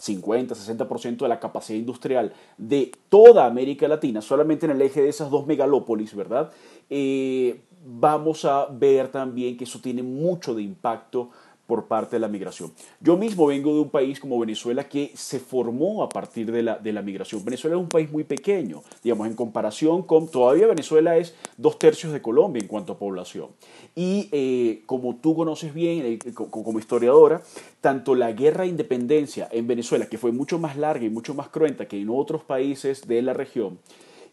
50-60% 1.16 1.18
de 1.18 1.28
la 1.28 1.40
capacidad 1.40 1.78
industrial 1.78 2.32
de 2.56 2.92
toda 3.08 3.46
América 3.46 3.88
Latina, 3.88 4.20
solamente 4.20 4.66
en 4.66 4.72
el 4.72 4.82
eje 4.82 5.02
de 5.02 5.08
esas 5.08 5.30
dos 5.30 5.46
megalópolis, 5.46 6.14
¿verdad? 6.14 6.50
Eh, 6.90 7.60
vamos 7.84 8.44
a 8.44 8.66
ver 8.66 9.08
también 9.08 9.56
que 9.56 9.64
eso 9.64 9.80
tiene 9.80 10.02
mucho 10.02 10.54
de 10.54 10.62
impacto 10.62 11.30
por 11.68 11.86
parte 11.86 12.16
de 12.16 12.20
la 12.20 12.28
migración. 12.28 12.72
Yo 12.98 13.18
mismo 13.18 13.46
vengo 13.46 13.74
de 13.74 13.80
un 13.80 13.90
país 13.90 14.18
como 14.18 14.40
Venezuela 14.40 14.88
que 14.88 15.12
se 15.14 15.38
formó 15.38 16.02
a 16.02 16.08
partir 16.08 16.50
de 16.50 16.62
la, 16.62 16.78
de 16.78 16.94
la 16.94 17.02
migración. 17.02 17.44
Venezuela 17.44 17.76
es 17.76 17.82
un 17.82 17.90
país 17.90 18.10
muy 18.10 18.24
pequeño, 18.24 18.82
digamos, 19.04 19.26
en 19.26 19.34
comparación 19.34 20.02
con, 20.02 20.28
todavía 20.28 20.66
Venezuela 20.66 21.18
es 21.18 21.34
dos 21.58 21.78
tercios 21.78 22.14
de 22.14 22.22
Colombia 22.22 22.62
en 22.62 22.68
cuanto 22.68 22.94
a 22.94 22.98
población. 22.98 23.48
Y 23.94 24.30
eh, 24.32 24.82
como 24.86 25.16
tú 25.16 25.36
conoces 25.36 25.74
bien 25.74 26.02
eh, 26.06 26.18
como 26.32 26.78
historiadora, 26.78 27.42
tanto 27.82 28.14
la 28.14 28.32
guerra 28.32 28.62
de 28.62 28.70
independencia 28.70 29.46
en 29.52 29.66
Venezuela, 29.66 30.06
que 30.06 30.16
fue 30.16 30.32
mucho 30.32 30.58
más 30.58 30.74
larga 30.74 31.04
y 31.04 31.10
mucho 31.10 31.34
más 31.34 31.50
cruenta 31.50 31.86
que 31.86 32.00
en 32.00 32.08
otros 32.08 32.42
países 32.44 33.06
de 33.06 33.20
la 33.20 33.34
región, 33.34 33.78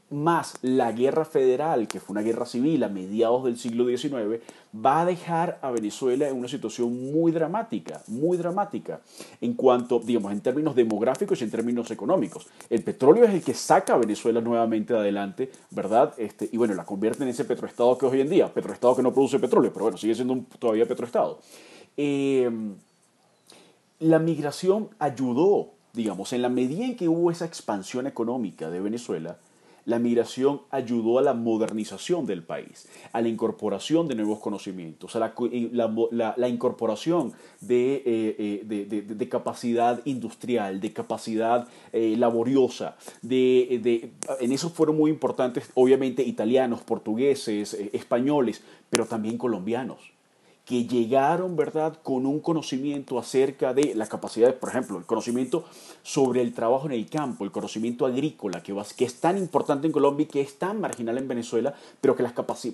más 0.10 0.56
la 0.62 0.92
guerra 0.92 1.26
federal, 1.26 1.88
que 1.88 2.00
fue 2.00 2.14
una 2.14 2.22
guerra 2.22 2.46
civil 2.46 2.84
a 2.84 2.90
mediados 2.90 3.44
del 3.44 3.58
siglo 3.58 3.86
XIX, 3.86 4.42
va 4.74 5.02
a 5.02 5.06
dejar 5.06 5.58
a 5.62 5.72
Venezuela 5.72 6.28
en 6.28 6.38
una 6.38 6.48
situación 6.48 7.12
muy 7.12 7.32
dramática, 7.32 8.02
muy 8.08 8.38
dramática, 8.38 9.02
en 9.42 9.54
cuanto, 9.54 10.00
digamos, 10.00 10.32
en 10.32 10.42
términos 10.42 10.76
demográficos 10.76 11.42
y 11.42 11.46
en 11.46 11.52
términos 11.52 11.90
económicos. 11.92 12.48
El 12.70 12.84
petróleo 12.84 13.24
es 13.26 13.34
el 13.34 13.44
que 13.44 13.54
saca 13.54 13.96
a 13.96 13.98
Venezuela 13.98 14.42
nuevamente 14.42 14.94
adelante, 14.94 15.52
¿verdad? 15.72 16.14
Este, 16.18 16.50
y 16.52 16.58
bueno, 16.58 16.76
la 16.76 16.86
convierte 16.86 17.24
en 17.24 17.30
ese 17.30 17.46
petroestado 17.46 17.98
que 17.98 18.06
hoy 18.06 18.22
en 18.22 18.30
día, 18.30 18.54
petroestado 18.54 18.96
que 18.96 19.04
no 19.04 19.14
produce 19.14 19.40
petróleo, 19.40 19.72
pero 19.74 19.86
bueno, 19.86 19.98
sigue 19.98 20.14
siendo 20.14 20.34
un, 20.34 20.46
todavía 20.46 20.88
petroestado. 20.88 21.40
Eh, 21.98 22.50
la 24.00 24.20
migración 24.20 24.90
ayudó, 25.00 25.72
digamos, 25.94 26.34
en 26.34 26.42
la 26.42 26.50
medida 26.50 26.86
en 26.86 26.96
que 26.96 27.08
hubo 27.08 27.32
esa 27.32 27.46
expansión 27.46 28.08
económica 28.08 28.70
de 28.70 28.82
Venezuela, 28.82 29.38
la 29.86 30.00
migración 30.00 30.62
ayudó 30.72 31.20
a 31.20 31.22
la 31.22 31.34
modernización 31.34 32.26
del 32.26 32.44
país, 32.44 32.88
a 33.14 33.22
la 33.22 33.30
incorporación 33.30 34.08
de 34.08 34.16
nuevos 34.16 34.40
conocimientos, 34.40 35.16
a 35.16 35.20
la, 35.20 36.50
incorporación 36.50 37.34
eh, 37.70 38.64
eh, 38.68 39.06
de, 39.08 39.30
capacidad 39.30 40.02
industrial, 40.06 40.82
de 40.82 40.92
capacidad 40.92 41.68
eh, 41.94 42.16
laboriosa. 42.18 42.98
De, 43.22 44.12
en 44.40 44.52
eso 44.52 44.70
fueron 44.70 44.98
muy 44.98 45.12
importantes, 45.12 45.70
obviamente, 45.76 46.24
italianos, 46.24 46.82
portugueses, 46.82 47.74
españoles, 47.94 48.64
pero 48.90 49.06
también 49.06 49.38
colombianos 49.38 50.15
que 50.66 50.86
llegaron, 50.86 51.56
¿verdad?, 51.56 52.00
con 52.02 52.26
un 52.26 52.40
conocimiento 52.40 53.20
acerca 53.20 53.74
de 53.74 53.94
las 53.94 54.10
capacidades, 54.10 54.56
por 54.56 54.70
ejemplo, 54.70 54.98
el 54.98 55.06
conocimiento 55.06 55.64
sobre 56.02 56.42
el 56.42 56.54
trabajo 56.54 56.88
en 56.88 56.94
el 56.94 57.08
campo, 57.08 57.46
el 57.46 57.52
conocimiento 57.52 58.06
agrícola, 58.06 58.64
que, 58.64 58.74
es 59.06 59.20
tan 59.20 59.38
importante 59.38 59.86
en 59.86 59.94
Colombia 59.94 60.24
y 60.24 60.28
que 60.28 60.42
es 60.42 60.58
tan 60.58 60.82
marginal 60.82 61.20
en 61.20 61.28
Venezuela, 61.28 61.76
pero 62.02 62.16
que 62.16 62.24
las 62.24 62.34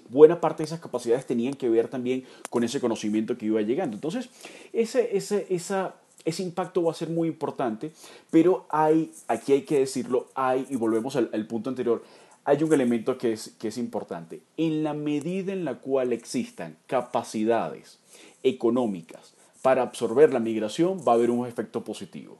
buena 0.10 0.39
parte 0.39 0.63
de 0.63 0.67
esas 0.67 0.80
capacidades 0.80 1.25
tenían 1.25 1.54
que 1.54 1.69
ver 1.69 1.89
también 1.89 2.23
con 2.49 2.63
ese 2.63 2.80
conocimiento 2.80 3.38
que 3.38 3.47
iba 3.47 3.62
llegando. 3.62 3.95
Entonces, 3.95 4.30
ese, 4.71 5.17
ese, 5.17 5.47
esa, 5.49 5.95
ese 6.23 6.43
impacto 6.43 6.84
va 6.84 6.91
a 6.91 6.95
ser 6.95 7.10
muy 7.10 7.27
importante, 7.27 7.91
pero 8.30 8.65
hay, 8.69 9.12
aquí 9.27 9.51
hay 9.51 9.63
que 9.63 9.80
decirlo, 9.80 10.27
hay, 10.34 10.65
y 10.69 10.77
volvemos 10.77 11.17
al 11.17 11.45
punto 11.47 11.69
anterior, 11.69 12.04
hay 12.45 12.63
un 12.63 12.73
elemento 12.73 13.17
que 13.17 13.34
es, 13.34 13.54
que 13.60 13.67
es 13.67 13.77
importante. 13.77 14.41
En 14.58 14.84
la 14.84 14.93
medida 14.93 15.54
en 15.54 15.65
la 15.65 15.75
cual 15.75 16.13
existan 16.13 16.77
capacidades 16.88 17.99
económicas 18.43 19.34
para 19.62 19.84
absorber 19.84 20.34
la 20.34 20.39
migración, 20.39 20.99
va 21.08 21.13
a 21.13 21.15
haber 21.15 21.30
un 21.30 21.47
efecto 21.47 21.84
positivo. 21.84 22.38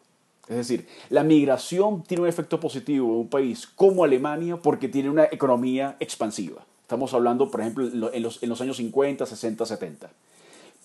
Es 0.48 0.58
decir, 0.58 0.88
la 1.10 1.24
migración 1.24 2.04
tiene 2.04 2.24
un 2.24 2.30
efecto 2.30 2.60
positivo 2.60 3.08
en 3.08 3.20
un 3.20 3.30
país 3.30 3.68
como 3.68 4.04
Alemania 4.04 4.58
porque 4.58 4.90
tiene 4.90 5.10
una 5.10 5.26
economía 5.26 5.96
expansiva. 6.00 6.66
Estamos 6.82 7.14
hablando, 7.14 7.50
por 7.50 7.62
ejemplo, 7.62 8.12
en 8.12 8.22
los, 8.22 8.44
en 8.44 8.50
los 8.50 8.60
años 8.60 8.78
50, 8.78 9.26
60, 9.26 9.66
70. 9.66 10.12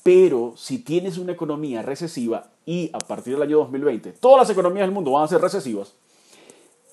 Pero 0.05 0.55
si 0.57 0.79
tienes 0.79 1.19
una 1.19 1.33
economía 1.33 1.83
recesiva 1.83 2.51
y 2.65 2.91
a 2.93 2.99
partir 2.99 3.33
del 3.33 3.43
año 3.43 3.59
2020 3.59 4.13
todas 4.13 4.47
las 4.47 4.51
economías 4.51 4.87
del 4.87 4.95
mundo 4.95 5.11
van 5.11 5.25
a 5.25 5.29
ser 5.29 5.41
recesivas, 5.41 5.95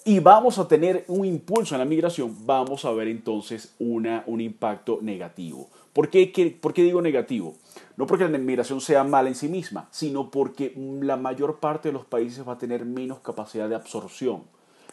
y 0.06 0.20
vamos 0.20 0.60
a 0.60 0.68
tener 0.68 1.06
un 1.08 1.26
impulso 1.26 1.76
en 1.76 1.80
la 1.80 1.86
migración, 1.86 2.46
vamos 2.46 2.86
a 2.86 2.92
ver 2.92 3.08
entonces 3.08 3.74
una, 3.80 4.24
un 4.28 4.42
impacto 4.42 5.00
negativo. 5.02 5.70
¿Por 5.94 6.10
qué, 6.10 6.58
¿Por 6.60 6.74
qué 6.74 6.84
digo 6.84 7.02
negativo? 7.02 7.54
No 7.96 8.08
porque 8.08 8.28
la 8.28 8.38
migración 8.38 8.82
sea 8.82 9.04
mala 9.04 9.30
en 9.30 9.36
sí 9.36 9.48
misma, 9.48 9.88
sino 9.92 10.30
porque 10.32 10.74
la 11.02 11.16
mayor 11.16 11.60
parte 11.60 11.90
de 11.90 11.94
los 11.94 12.06
países 12.06 12.48
va 12.48 12.54
a 12.54 12.58
tener 12.58 12.86
menos 12.86 13.20
capacidad 13.20 13.70
de 13.70 13.76
absorción 13.76 14.44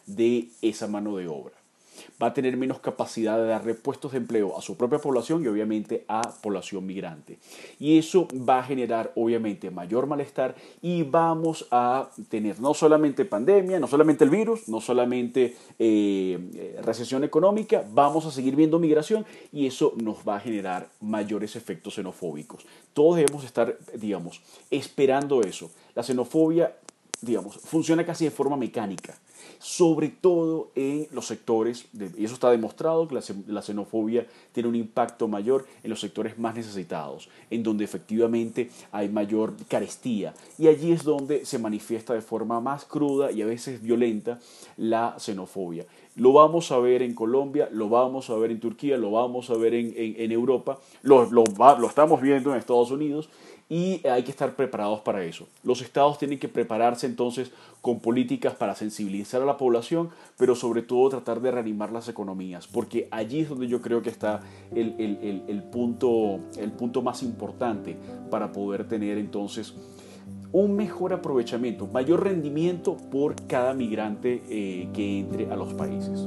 de 0.06 0.50
esa 0.62 0.86
mano 0.86 1.16
de 1.16 1.28
obra 1.28 1.59
va 2.22 2.28
a 2.28 2.34
tener 2.34 2.56
menos 2.56 2.80
capacidad 2.80 3.38
de 3.38 3.46
dar 3.46 3.64
repuestos 3.64 4.12
de 4.12 4.18
empleo 4.18 4.56
a 4.56 4.62
su 4.62 4.76
propia 4.76 4.98
población 4.98 5.44
y 5.44 5.48
obviamente 5.48 6.04
a 6.08 6.22
población 6.42 6.86
migrante. 6.86 7.38
Y 7.78 7.98
eso 7.98 8.28
va 8.48 8.60
a 8.60 8.62
generar 8.62 9.12
obviamente 9.14 9.70
mayor 9.70 10.06
malestar 10.06 10.54
y 10.82 11.02
vamos 11.02 11.66
a 11.70 12.10
tener 12.28 12.60
no 12.60 12.74
solamente 12.74 13.24
pandemia, 13.24 13.80
no 13.80 13.86
solamente 13.86 14.24
el 14.24 14.30
virus, 14.30 14.68
no 14.68 14.80
solamente 14.80 15.56
eh, 15.78 16.38
eh, 16.54 16.80
recesión 16.82 17.24
económica, 17.24 17.84
vamos 17.92 18.26
a 18.26 18.30
seguir 18.30 18.56
viendo 18.56 18.78
migración 18.78 19.24
y 19.52 19.66
eso 19.66 19.94
nos 19.96 20.18
va 20.28 20.36
a 20.36 20.40
generar 20.40 20.88
mayores 21.00 21.56
efectos 21.56 21.94
xenofóbicos. 21.94 22.66
Todos 22.92 23.16
debemos 23.16 23.44
estar, 23.44 23.78
digamos, 23.94 24.42
esperando 24.70 25.42
eso. 25.42 25.70
La 25.94 26.02
xenofobia, 26.02 26.76
digamos, 27.20 27.56
funciona 27.56 28.04
casi 28.04 28.24
de 28.24 28.30
forma 28.30 28.56
mecánica 28.56 29.18
sobre 29.58 30.08
todo 30.08 30.70
en 30.74 31.06
los 31.12 31.26
sectores, 31.26 31.86
y 32.16 32.24
eso 32.24 32.34
está 32.34 32.50
demostrado, 32.50 33.06
que 33.08 33.14
la, 33.46 33.62
xenofobia 33.62 34.26
tiene 34.52 34.68
un 34.68 34.76
impacto 34.76 35.28
mayor 35.28 35.66
en 35.82 35.90
los 35.90 36.00
sectores 36.00 36.38
más 36.38 36.54
necesitados, 36.54 37.28
en 37.50 37.62
donde 37.62 37.84
efectivamente 37.84 38.70
hay 38.92 39.08
mayor 39.08 39.54
carestía. 39.68 40.34
Y 40.58 40.68
allí 40.68 40.92
es 40.92 41.04
donde 41.04 41.44
se 41.44 41.58
manifiesta 41.58 42.14
de 42.14 42.22
forma 42.22 42.60
más 42.60 42.84
cruda 42.84 43.30
y 43.32 43.42
a 43.42 43.46
veces 43.46 43.82
violenta 43.82 44.38
la 44.76 45.16
xenofobia. 45.18 45.86
Lo 46.16 46.32
vamos 46.32 46.72
a 46.72 46.78
ver 46.78 47.02
en 47.02 47.14
Colombia, 47.14 47.68
lo 47.72 47.88
vamos 47.88 48.30
a 48.30 48.34
ver 48.36 48.50
en 48.50 48.60
Turquía, 48.60 48.98
lo 48.98 49.12
vamos 49.12 49.48
a 49.48 49.54
ver 49.54 49.74
en, 49.74 50.32
Europa, 50.32 50.78
lo, 51.02 51.30
lo, 51.30 51.44
lo 51.44 51.86
estamos 51.86 52.20
viendo 52.20 52.50
en 52.50 52.58
Estados 52.58 52.90
Unidos 52.90 53.28
y 53.70 54.04
hay 54.04 54.24
que 54.24 54.32
estar 54.32 54.56
preparados 54.56 55.00
para 55.00 55.22
eso. 55.22 55.46
Los 55.62 55.80
estados 55.80 56.18
tienen 56.18 56.40
que 56.40 56.48
prepararse 56.48 57.06
entonces 57.06 57.52
con 57.80 58.00
políticas 58.00 58.52
para 58.52 58.74
sensibilizar 58.74 59.40
a 59.40 59.44
la 59.46 59.56
población, 59.56 60.10
pero 60.36 60.56
sobre 60.56 60.82
todo 60.82 61.08
tratar 61.08 61.40
de 61.40 61.52
reanimar 61.52 61.92
las 61.92 62.08
economías, 62.08 62.66
porque 62.66 63.06
allí 63.12 63.40
es 63.40 63.48
donde 63.48 63.68
yo 63.68 63.80
creo 63.80 64.02
que 64.02 64.10
está 64.10 64.40
el, 64.74 65.62
punto, 65.70 66.40
el 66.58 66.72
punto 66.72 67.00
más 67.00 67.22
importante 67.22 67.96
para 68.28 68.50
poder 68.50 68.88
tener 68.88 69.16
entonces 69.18 69.72
un 70.52 70.74
mejor 70.74 71.12
aprovechamiento, 71.12 71.86
mayor 71.86 72.24
rendimiento 72.24 72.96
por 72.96 73.36
cada 73.46 73.72
migrante 73.72 74.42
eh, 74.48 74.88
que 74.92 75.20
entre 75.20 75.48
a 75.48 75.54
los 75.54 75.72
países. 75.74 76.26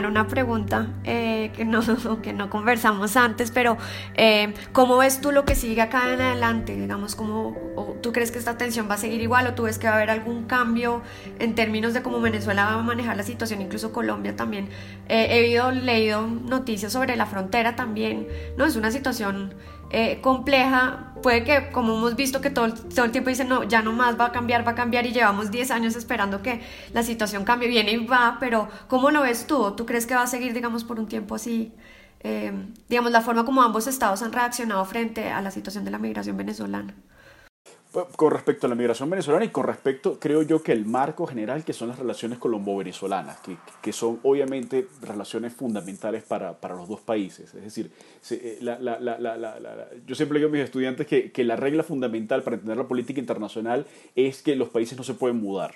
Adicionar 0.00 0.10
una 0.10 0.26
pregunta 0.26 0.86
eh, 1.04 1.52
que, 1.54 1.64
no, 1.64 1.80
que 2.22 2.32
no 2.32 2.50
conversamos 2.50 3.16
antes, 3.16 3.50
pero 3.50 3.76
eh, 4.14 4.54
¿cómo 4.72 4.98
ves 4.98 5.20
tú 5.20 5.32
lo 5.32 5.44
que 5.44 5.54
sigue 5.54 5.82
acá 5.82 6.12
en 6.12 6.20
adelante? 6.20 6.76
Digamos, 6.76 7.14
¿cómo, 7.14 7.56
¿tú 8.02 8.12
crees 8.12 8.30
que 8.30 8.38
esta 8.38 8.56
tensión 8.56 8.88
va 8.88 8.94
a 8.94 8.98
seguir 8.98 9.20
igual 9.20 9.46
o 9.46 9.54
tú 9.54 9.64
ves 9.64 9.78
que 9.78 9.86
va 9.86 9.94
a 9.94 9.96
haber 9.96 10.10
algún 10.10 10.44
cambio 10.44 11.02
en 11.38 11.54
términos 11.54 11.94
de 11.94 12.02
cómo 12.02 12.20
Venezuela 12.20 12.64
va 12.64 12.74
a 12.74 12.82
manejar 12.82 13.16
la 13.16 13.22
situación, 13.22 13.60
incluso 13.60 13.92
Colombia 13.92 14.36
también? 14.36 14.68
Eh, 15.08 15.28
he 15.30 15.72
leído 15.72 16.26
noticias 16.26 16.92
sobre 16.92 17.16
la 17.16 17.26
frontera 17.26 17.76
también, 17.76 18.26
¿no? 18.56 18.64
Es 18.64 18.76
una 18.76 18.90
situación 18.90 19.54
compleja 20.20 21.09
puede 21.22 21.44
que, 21.44 21.70
como 21.70 21.96
hemos 21.96 22.16
visto 22.16 22.40
que 22.40 22.50
todo, 22.50 22.72
todo 22.72 23.04
el 23.04 23.12
tiempo 23.12 23.30
dicen, 23.30 23.48
no, 23.48 23.64
ya 23.64 23.82
no 23.82 23.92
más 23.92 24.18
va 24.18 24.26
a 24.26 24.32
cambiar, 24.32 24.66
va 24.66 24.72
a 24.72 24.74
cambiar 24.74 25.06
y 25.06 25.12
llevamos 25.12 25.50
10 25.50 25.70
años 25.70 25.96
esperando 25.96 26.42
que 26.42 26.60
la 26.92 27.02
situación 27.02 27.44
cambie, 27.44 27.68
viene 27.68 27.92
y 27.92 28.06
va, 28.06 28.38
pero 28.40 28.68
¿cómo 28.88 29.10
lo 29.10 29.22
ves 29.22 29.46
tú? 29.46 29.72
¿Tú 29.76 29.86
crees 29.86 30.06
que 30.06 30.14
va 30.14 30.22
a 30.22 30.26
seguir, 30.26 30.52
digamos, 30.54 30.84
por 30.84 30.98
un 30.98 31.06
tiempo 31.06 31.34
así? 31.34 31.72
Eh, 32.22 32.52
digamos, 32.88 33.12
la 33.12 33.22
forma 33.22 33.44
como 33.44 33.62
ambos 33.62 33.86
estados 33.86 34.22
han 34.22 34.32
reaccionado 34.32 34.84
frente 34.84 35.30
a 35.30 35.40
la 35.40 35.50
situación 35.50 35.84
de 35.84 35.90
la 35.90 35.98
migración 35.98 36.36
venezolana. 36.36 36.94
Pues, 37.92 38.06
con 38.14 38.30
respecto 38.30 38.66
a 38.66 38.70
la 38.70 38.76
migración 38.76 39.10
venezolana 39.10 39.44
y 39.44 39.48
con 39.48 39.66
respecto, 39.66 40.18
creo 40.20 40.42
yo 40.42 40.62
que 40.62 40.70
el 40.70 40.86
marco 40.86 41.26
general 41.26 41.64
que 41.64 41.72
son 41.72 41.88
las 41.88 41.98
relaciones 41.98 42.38
colombo-venezolanas, 42.38 43.40
que, 43.40 43.56
que, 43.82 43.92
son 43.92 44.20
obviamente 44.22 44.86
relaciones 45.02 45.52
fundamentales 45.54 46.22
para, 46.22 46.52
para 46.52 46.76
los 46.76 46.88
dos 46.88 47.00
países. 47.00 47.52
Es 47.52 47.62
decir, 47.64 47.90
eh, 48.30 48.58
la, 48.60 48.78
la, 48.78 49.00
la, 49.00 49.88
yo 50.06 50.14
siempre 50.14 50.38
digo 50.38 50.48
a 50.48 50.52
mis 50.52 50.62
estudiantes 50.62 51.08
que, 51.08 51.32
que 51.32 51.42
la 51.42 51.56
regla 51.56 51.82
fundamental 51.82 52.44
para 52.44 52.54
entender 52.54 52.76
la 52.76 52.86
política 52.86 53.18
internacional 53.18 53.86
es 54.14 54.40
que 54.40 54.54
los 54.54 54.68
países 54.68 54.96
no 54.96 55.02
se 55.02 55.14
pueden 55.14 55.40
mudar 55.40 55.74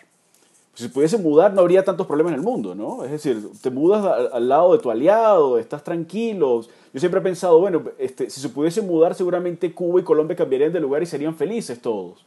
si 0.75 0.89
pudiese 0.89 1.19
mudar 1.19 1.55
no 1.55 1.61
habría 1.61 1.85
tantos 1.85 2.07
problemas 2.07 2.33
en 2.33 2.41
el 2.41 2.45
mundo, 2.45 2.75
¿no? 2.75 3.05
Es 3.05 3.13
decir, 3.13 3.41
te 3.63 3.71
mudas 3.71 4.05
al, 4.33 4.49
lado 4.49 4.73
de 4.73 4.81
tu 4.81 4.91
aliado, 4.91 5.59
estás 5.59 5.85
tranquilo. 5.85 6.63
Yo 6.95 7.01
siempre 7.01 7.19
he 7.19 7.23
pensado, 7.25 7.59
bueno, 7.59 7.83
este, 7.99 8.31
si 8.31 8.41
se 8.41 8.49
pudiese 8.49 8.81
mudar 8.81 9.17
seguramente 9.17 9.73
Cuba 9.73 10.01
y 10.01 10.05
Colombia 10.05 10.37
cambiarían 10.37 10.73
de 10.73 10.79
lugar 10.79 11.03
y 11.03 11.07
serían 11.07 11.35
felices 11.35 11.81
todos. 11.81 12.25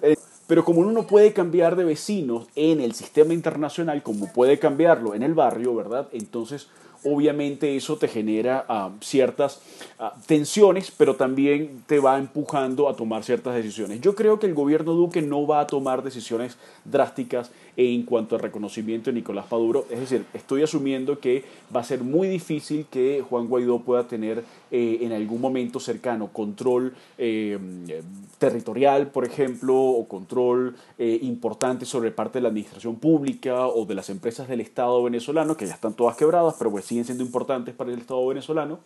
Eh, 0.00 0.14
pero 0.46 0.64
como 0.64 0.80
uno 0.80 0.92
no 0.92 1.08
puede 1.08 1.32
cambiar 1.32 1.74
de 1.74 1.84
vecinos 1.84 2.46
en 2.54 2.80
el 2.80 2.94
sistema 2.94 3.34
internacional 3.34 4.04
como 4.04 4.32
puede 4.32 4.60
cambiarlo 4.60 5.16
en 5.16 5.24
el 5.24 5.34
barrio, 5.34 5.74
¿verdad? 5.74 6.06
Entonces 6.12 6.68
obviamente 7.02 7.76
eso 7.76 7.96
te 7.96 8.08
genera 8.08 8.64
ah, 8.68 8.90
ciertas 9.00 9.60
ah, 9.98 10.14
tensiones, 10.26 10.92
pero 10.96 11.16
también 11.16 11.82
te 11.86 11.98
va 11.98 12.18
empujando 12.18 12.88
a 12.88 12.94
tomar 12.94 13.24
ciertas 13.24 13.54
decisiones. 13.54 14.00
Yo 14.00 14.14
creo 14.14 14.38
que 14.38 14.46
el 14.46 14.54
gobierno 14.54 14.92
Duque 14.92 15.20
no 15.20 15.46
va 15.48 15.60
a 15.60 15.66
tomar 15.66 16.02
decisiones 16.02 16.56
drásticas 16.84 17.50
en 17.76 18.02
cuanto 18.04 18.34
al 18.34 18.42
reconocimiento 18.42 19.10
de 19.10 19.14
Nicolás 19.14 19.46
Maduro. 19.50 19.86
Es 19.90 20.00
decir, 20.00 20.24
estoy 20.32 20.62
asumiendo 20.62 21.18
que 21.18 21.44
va 21.74 21.80
a 21.80 21.84
ser 21.84 22.02
muy 22.02 22.28
difícil 22.28 22.86
que 22.90 23.22
Juan 23.28 23.48
Guaidó 23.48 23.80
pueda 23.80 24.06
tener 24.08 24.44
eh, 24.70 24.98
en 25.02 25.12
algún 25.12 25.40
momento 25.40 25.78
cercano 25.78 26.28
control 26.32 26.94
eh, 27.18 27.58
territorial, 28.38 29.08
por 29.08 29.24
ejemplo, 29.24 29.76
o 29.76 30.08
control 30.08 30.76
eh, 30.98 31.18
importante 31.22 31.84
sobre 31.84 32.10
parte 32.10 32.38
de 32.38 32.42
la 32.42 32.48
administración 32.48 32.96
pública 32.96 33.66
o 33.66 33.84
de 33.84 33.94
las 33.94 34.08
empresas 34.10 34.48
del 34.48 34.60
Estado 34.60 35.02
venezolano, 35.02 35.56
que 35.56 35.66
ya 35.66 35.74
están 35.74 35.94
todas 35.94 36.16
quebradas, 36.16 36.54
pero 36.58 36.70
pues 36.70 36.84
siguen 36.84 37.04
siendo 37.04 37.24
importantes 37.24 37.74
para 37.74 37.92
el 37.92 37.98
Estado 37.98 38.26
venezolano 38.26 38.78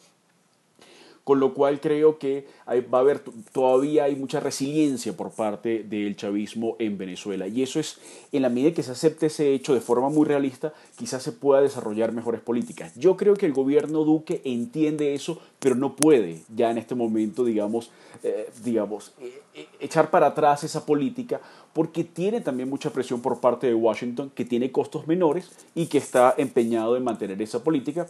con 1.31 1.39
lo 1.39 1.55
cual 1.55 1.79
creo 1.79 2.19
que 2.19 2.49
va 2.93 2.99
a 2.99 3.01
haber 3.03 3.21
todavía 3.53 4.03
hay 4.03 4.17
mucha 4.17 4.41
resiliencia 4.41 5.17
por 5.17 5.31
parte 5.31 5.85
del 5.85 6.17
chavismo 6.17 6.75
en 6.81 6.99
Venezuela. 6.99 7.47
Y 7.47 7.63
eso 7.63 7.79
es 7.79 8.01
en 8.33 8.43
la 8.43 8.49
medida 8.49 8.75
que 8.75 8.83
se 8.83 8.91
acepte 8.91 9.27
ese 9.27 9.55
hecho 9.55 9.73
de 9.73 9.81
forma 9.81 10.09
muy 10.09 10.27
realista 10.27 10.75
quizás 10.97 11.23
se 11.23 11.31
pueda 11.31 11.63
desarrollar 11.63 12.11
mejores 12.11 12.41
políticas. 12.41 12.93
Yo 12.97 13.17
creo 13.17 13.35
que 13.35 13.47
el 13.47 13.53
gobierno 13.53 14.03
Duque 14.03 14.43
entiende 14.45 15.15
eso 15.15 15.41
pero 15.61 15.77
no 15.77 15.95
puede 15.95 16.43
ya 16.53 16.73
en 16.73 16.79
este 16.79 16.97
momento 16.97 17.45
digamos 17.45 17.93
eh, 18.25 18.51
digamos 18.65 19.13
eh, 19.21 19.41
eh, 19.55 19.69
echar 19.79 20.11
para 20.11 20.29
atrás 20.29 20.65
esa 20.65 20.85
política 20.85 21.41
porque 21.73 22.03
tiene 22.03 22.41
también 22.41 22.69
mucha 22.69 22.91
presión 22.91 23.21
por 23.21 23.39
parte 23.39 23.69
de 23.69 23.75
Washington 23.75 24.33
que 24.35 24.45
tiene 24.45 24.73
costos 24.73 25.07
menores 25.07 25.49
y 25.77 25.87
que 25.87 25.99
está 25.99 26.35
empeñado 26.37 26.97
en 26.97 27.05
mantener 27.05 27.41
esa 27.41 27.63
política 27.63 28.09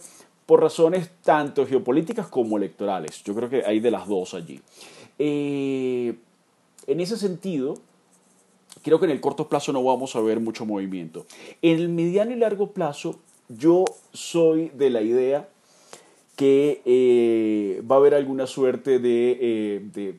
por 0.51 0.59
razones 0.59 1.09
tanto 1.23 1.65
geopolíticas 1.65 2.27
como 2.27 2.57
electorales. 2.57 3.23
Yo 3.23 3.33
creo 3.33 3.49
que 3.49 3.63
hay 3.65 3.79
de 3.79 3.89
las 3.89 4.05
dos 4.05 4.33
allí. 4.33 4.59
Eh, 5.17 6.13
en 6.87 6.99
ese 6.99 7.15
sentido, 7.15 7.75
creo 8.83 8.99
que 8.99 9.05
en 9.05 9.11
el 9.11 9.21
corto 9.21 9.47
plazo 9.47 9.71
no 9.71 9.81
vamos 9.81 10.13
a 10.17 10.19
ver 10.19 10.41
mucho 10.41 10.65
movimiento. 10.65 11.25
En 11.61 11.79
el 11.79 11.87
mediano 11.87 12.33
y 12.33 12.35
largo 12.35 12.71
plazo, 12.73 13.17
yo 13.47 13.85
soy 14.11 14.73
de 14.75 14.89
la 14.89 15.01
idea 15.01 15.47
que 16.35 16.81
eh, 16.83 17.81
va 17.89 17.95
a 17.95 17.99
haber 17.99 18.13
alguna 18.13 18.45
suerte 18.45 18.95
eh, 18.95 19.81
de, 19.81 20.15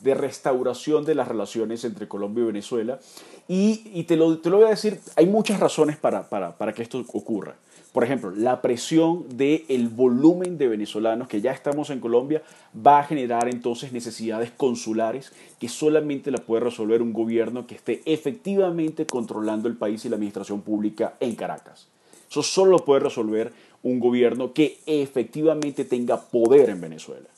de, 0.00 0.14
restauración 0.14 1.04
de 1.04 1.16
las 1.16 1.26
relaciones 1.26 1.82
entre 1.84 2.06
Colombia 2.06 2.42
y 2.42 2.46
Venezuela. 2.46 3.00
Y, 3.48 4.04
te, 4.04 4.14
lo, 4.14 4.38
te, 4.38 4.48
lo, 4.48 4.58
voy 4.58 4.66
a 4.66 4.70
decir, 4.70 5.00
hay 5.16 5.26
muchas 5.26 5.58
razones 5.58 5.96
para, 5.96 6.28
para, 6.30 6.56
para 6.56 6.72
que 6.72 6.84
esto 6.84 7.04
ocurra. 7.12 7.56
Por 7.96 8.04
ejemplo, 8.04 8.30
la 8.30 8.60
presión 8.60 9.24
del 9.38 9.88
volumen 9.88 10.58
de 10.58 10.68
venezolanos 10.68 11.28
que 11.28 11.40
ya 11.40 11.52
estamos 11.52 11.88
en 11.88 11.98
Colombia 11.98 12.42
va 12.86 12.98
a 12.98 13.04
generar 13.04 13.48
entonces 13.48 13.90
necesidades 13.90 14.50
consulares 14.50 15.32
que 15.58 15.70
solamente 15.70 16.30
la 16.30 16.36
puede 16.36 16.62
resolver 16.62 17.00
un 17.00 17.14
gobierno 17.14 17.66
que 17.66 17.76
esté 17.76 18.02
efectivamente 18.04 19.06
controlando 19.06 19.66
el 19.66 19.78
país 19.78 20.04
y 20.04 20.10
la 20.10 20.16
administración 20.16 20.60
pública 20.60 21.14
en 21.20 21.36
Caracas. 21.36 21.88
Eso 22.30 22.42
solo 22.42 22.72
lo 22.72 22.84
puede 22.84 23.00
resolver 23.00 23.54
un 23.82 23.98
gobierno 23.98 24.52
que 24.52 24.78
efectivamente 24.84 25.86
tenga 25.86 26.20
poder 26.20 26.68
en 26.68 26.82
Venezuela. 26.82 27.30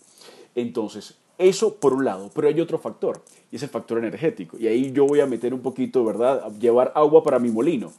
Entonces, 0.56 1.14
eso 1.38 1.76
por 1.76 1.94
un 1.94 2.04
lado, 2.04 2.32
pero 2.34 2.48
hay 2.48 2.60
otro 2.60 2.80
factor, 2.80 3.22
y 3.52 3.56
es 3.56 3.62
el 3.62 3.68
factor 3.68 3.98
energético. 3.98 4.58
Y 4.58 4.66
ahí 4.66 4.90
yo 4.90 5.06
voy 5.06 5.20
a 5.20 5.26
meter 5.26 5.54
un 5.54 5.60
poquito, 5.60 6.04
¿verdad? 6.04 6.50
Llevar 6.58 6.90
agua 6.96 7.22
para 7.22 7.38
mi 7.38 7.48
molino. 7.48 7.92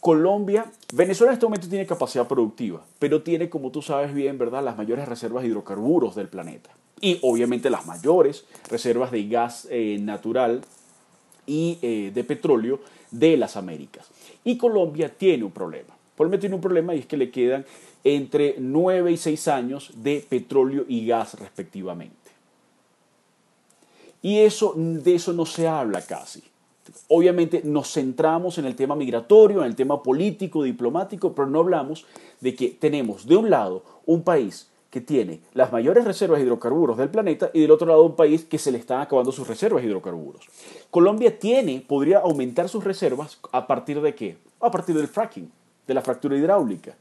Colombia, 0.00 0.72
Venezuela 0.94 1.32
en 1.32 1.34
este 1.34 1.46
momento 1.46 1.68
tiene 1.68 1.86
capacidad 1.86 2.26
productiva, 2.26 2.82
pero 2.98 3.22
tiene, 3.22 3.50
como 3.50 3.70
tú 3.70 3.82
sabes 3.82 4.14
bien, 4.14 4.38
¿verdad?, 4.38 4.64
las 4.64 4.78
mayores 4.78 5.06
reservas 5.06 5.42
de 5.42 5.50
hidrocarburos 5.50 6.14
del 6.14 6.28
planeta. 6.28 6.70
Y 7.02 7.18
obviamente 7.22 7.70
las 7.70 7.86
mayores 7.86 8.44
reservas 8.68 9.10
de 9.10 9.28
gas 9.28 9.68
eh, 9.70 9.98
natural 10.00 10.62
y 11.46 11.78
eh, 11.82 12.12
de 12.14 12.24
petróleo 12.24 12.80
de 13.10 13.36
las 13.36 13.56
Américas. 13.56 14.06
Y 14.44 14.56
Colombia 14.56 15.10
tiene 15.14 15.44
un 15.44 15.50
problema. 15.50 15.94
Colombia 16.16 16.40
tiene 16.40 16.54
un 16.54 16.60
problema 16.60 16.94
y 16.94 17.00
es 17.00 17.06
que 17.06 17.16
le 17.16 17.30
quedan 17.30 17.64
entre 18.04 18.56
9 18.58 19.12
y 19.12 19.16
6 19.16 19.48
años 19.48 19.90
de 19.96 20.24
petróleo 20.26 20.84
y 20.88 21.06
gas 21.06 21.34
respectivamente. 21.34 22.16
Y 24.22 24.38
eso, 24.38 24.74
de 24.76 25.14
eso 25.14 25.32
no 25.32 25.46
se 25.46 25.66
habla 25.66 26.02
casi. 26.02 26.42
Obviamente 27.08 27.62
nos 27.64 27.92
centramos 27.92 28.58
en 28.58 28.64
el 28.64 28.76
tema 28.76 28.94
migratorio, 28.96 29.60
en 29.60 29.66
el 29.66 29.76
tema 29.76 30.02
político, 30.02 30.62
diplomático, 30.62 31.34
pero 31.34 31.48
no 31.48 31.60
hablamos 31.60 32.06
de 32.40 32.54
que 32.54 32.68
tenemos 32.68 33.26
de 33.26 33.36
un 33.36 33.50
lado 33.50 33.84
un 34.06 34.22
país 34.22 34.70
que 34.90 35.00
tiene 35.00 35.40
las 35.54 35.72
mayores 35.72 36.04
reservas 36.04 36.40
de 36.40 36.46
hidrocarburos 36.46 36.98
del 36.98 37.10
planeta 37.10 37.50
y 37.54 37.60
del 37.60 37.70
otro 37.70 37.86
lado 37.86 38.02
un 38.02 38.16
país 38.16 38.44
que 38.44 38.58
se 38.58 38.72
le 38.72 38.78
están 38.78 39.00
acabando 39.00 39.30
sus 39.30 39.46
reservas 39.46 39.82
de 39.82 39.88
hidrocarburos. 39.88 40.48
Colombia 40.90 41.38
tiene, 41.38 41.84
podría 41.86 42.18
aumentar 42.18 42.68
sus 42.68 42.82
reservas 42.82 43.38
a 43.52 43.66
partir 43.66 44.00
de 44.00 44.14
qué? 44.14 44.36
A 44.60 44.70
partir 44.70 44.96
del 44.96 45.06
fracking, 45.06 45.50
de 45.86 45.94
la 45.94 46.02
fractura 46.02 46.36
hidráulica. 46.36 46.96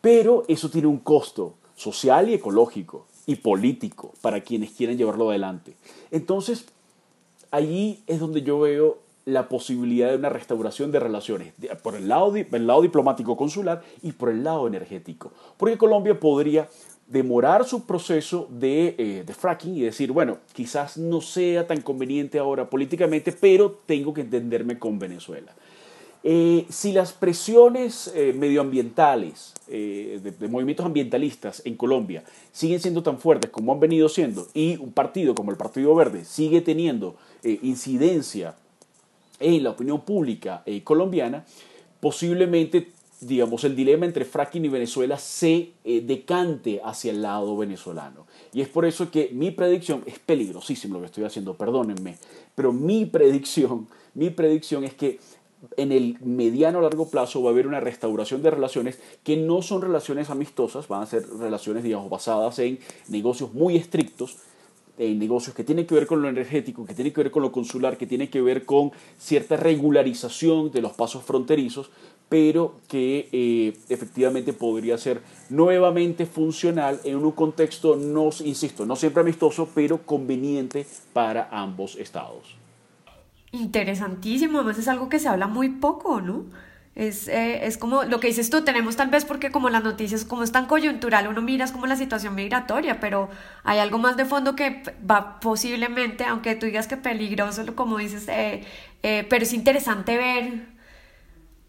Pero 0.00 0.44
eso 0.46 0.70
tiene 0.70 0.86
un 0.86 0.98
costo 0.98 1.54
social 1.74 2.28
y 2.30 2.34
ecológico 2.34 3.06
y 3.26 3.36
político 3.36 4.12
para 4.20 4.40
quienes 4.40 4.70
quieren 4.70 4.96
llevarlo 4.96 5.30
adelante. 5.30 5.74
Entonces, 6.10 6.66
allí 7.52 8.02
es 8.08 8.18
donde 8.18 8.42
yo 8.42 8.58
veo 8.58 8.98
la 9.24 9.48
posibilidad 9.48 10.10
de 10.10 10.16
una 10.16 10.30
restauración 10.30 10.90
de 10.90 10.98
relaciones, 10.98 11.52
por 11.84 11.94
el 11.94 12.08
lado, 12.08 12.34
el 12.34 12.66
lado 12.66 12.82
diplomático 12.82 13.36
consular 13.36 13.82
y 14.02 14.10
por 14.10 14.30
el 14.30 14.42
lado 14.42 14.66
energético. 14.66 15.30
Porque 15.56 15.78
Colombia 15.78 16.18
podría 16.18 16.68
demorar 17.06 17.64
su 17.64 17.84
proceso 17.86 18.48
eh, 18.60 19.22
de, 19.24 19.34
fracking 19.34 19.76
y 19.76 19.82
decir, 19.82 20.10
bueno, 20.10 20.38
quizás 20.52 20.96
no 20.96 21.20
sea 21.20 21.66
tan 21.66 21.82
conveniente 21.82 22.38
ahora 22.38 22.68
políticamente, 22.68 23.32
pero 23.32 23.78
tengo 23.86 24.12
que 24.12 24.22
entenderme 24.22 24.78
con 24.78 24.98
Venezuela. 24.98 25.52
Eh, 26.24 26.66
si 26.68 26.92
las 26.92 27.12
presiones 27.12 28.12
eh, 28.14 28.32
medioambientales, 28.36 29.54
de, 29.66 30.34
de, 30.38 30.48
movimientos 30.48 30.84
ambientalistas 30.84 31.62
en 31.64 31.76
Colombia 31.76 32.22
siguen 32.52 32.78
siendo 32.78 33.02
tan 33.02 33.18
fuertes 33.18 33.50
como 33.50 33.72
han 33.72 33.80
venido 33.80 34.10
siendo 34.10 34.46
y 34.52 34.76
un 34.76 34.92
partido 34.92 35.34
como 35.34 35.50
el 35.50 35.56
Partido 35.56 35.94
Verde 35.94 36.26
sigue 36.26 36.60
teniendo 36.60 37.16
eh, 37.44 37.58
incidencia 37.62 38.54
en 39.40 39.64
la 39.64 39.70
opinión 39.70 40.02
pública 40.02 40.62
eh, 40.64 40.84
colombiana, 40.84 41.44
posiblemente, 41.98 42.92
digamos, 43.20 43.64
el 43.64 43.74
dilema 43.74 44.06
entre 44.06 44.24
fracking 44.24 44.64
y 44.64 44.68
Venezuela 44.68 45.18
se 45.18 45.72
eh, 45.82 46.02
decante 46.06 46.80
hacia 46.84 47.10
el 47.10 47.20
lado 47.20 47.56
venezolano. 47.56 48.28
Y 48.52 48.60
es 48.60 48.68
por 48.68 48.84
eso 48.84 49.10
que 49.10 49.30
mi 49.32 49.50
predicción, 49.50 50.04
es 50.06 50.20
peligrosísimo 50.20 50.94
lo 50.94 51.00
que 51.00 51.06
estoy 51.06 51.24
haciendo, 51.24 51.56
perdónenme, 51.56 52.16
pero 52.54 52.72
mi 52.72 53.06
predicción, 53.06 53.88
mi 54.14 54.30
predicción 54.30 54.84
es 54.84 54.94
que 54.94 55.18
en 55.76 55.92
el 55.92 56.18
mediano 56.20 56.78
o 56.78 56.82
largo 56.82 57.08
plazo 57.08 57.42
va 57.42 57.50
a 57.50 57.52
haber 57.52 57.66
una 57.66 57.80
restauración 57.80 58.42
de 58.42 58.50
relaciones 58.50 58.98
que 59.22 59.36
no 59.36 59.62
son 59.62 59.82
relaciones 59.82 60.30
amistosas, 60.30 60.88
van 60.88 61.02
a 61.02 61.06
ser 61.06 61.28
relaciones, 61.38 61.84
basadas 62.08 62.58
en 62.58 62.78
negocios 63.08 63.54
muy 63.54 63.76
estrictos, 63.76 64.38
en 64.98 65.18
negocios 65.18 65.54
que 65.54 65.64
tienen 65.64 65.86
que 65.86 65.94
ver 65.94 66.06
con 66.06 66.20
lo 66.20 66.28
energético, 66.28 66.84
que 66.84 66.94
tienen 66.94 67.12
que 67.12 67.22
ver 67.22 67.30
con 67.30 67.42
lo 67.42 67.50
consular, 67.50 67.96
que 67.96 68.06
tienen 68.06 68.28
que 68.28 68.42
ver 68.42 68.64
con 68.64 68.92
cierta 69.18 69.56
regularización 69.56 70.70
de 70.70 70.82
los 70.82 70.92
pasos 70.92 71.24
fronterizos, 71.24 71.90
pero 72.28 72.76
que 72.88 73.28
eh, 73.32 73.76
efectivamente 73.88 74.52
podría 74.52 74.96
ser 74.98 75.22
nuevamente 75.50 76.26
funcional 76.26 77.00
en 77.04 77.16
un 77.16 77.32
contexto, 77.32 77.96
no, 77.96 78.30
insisto, 78.44 78.86
no 78.86 78.96
siempre 78.96 79.22
amistoso, 79.22 79.68
pero 79.74 80.06
conveniente 80.06 80.86
para 81.12 81.48
ambos 81.50 81.96
estados. 81.96 82.61
Interesantísimo, 83.52 84.58
además 84.58 84.78
es 84.78 84.88
algo 84.88 85.08
que 85.10 85.18
se 85.18 85.28
habla 85.28 85.46
muy 85.46 85.68
poco, 85.68 86.20
¿no? 86.22 86.46
Es, 86.94 87.28
eh, 87.28 87.66
es, 87.66 87.76
como 87.78 88.04
lo 88.04 88.18
que 88.20 88.28
dices 88.28 88.48
tú, 88.50 88.64
tenemos 88.64 88.96
tal 88.96 89.08
vez 89.10 89.24
porque 89.26 89.50
como 89.50 89.68
las 89.70 89.82
noticias, 89.84 90.24
como 90.24 90.42
es 90.42 90.52
tan 90.52 90.66
coyuntural, 90.66 91.28
uno 91.28 91.42
mira 91.42 91.70
como 91.70 91.86
la 91.86 91.96
situación 91.96 92.34
migratoria, 92.34 92.98
pero 93.00 93.28
hay 93.64 93.78
algo 93.78 93.98
más 93.98 94.16
de 94.16 94.24
fondo 94.24 94.56
que 94.56 94.82
va 95.10 95.38
posiblemente, 95.40 96.24
aunque 96.24 96.54
tú 96.54 96.66
digas 96.66 96.86
que 96.88 96.96
peligroso, 96.96 97.62
como 97.76 97.98
dices, 97.98 98.26
eh, 98.28 98.64
eh, 99.02 99.26
pero 99.28 99.42
es 99.44 99.52
interesante 99.52 100.16
ver 100.16 100.66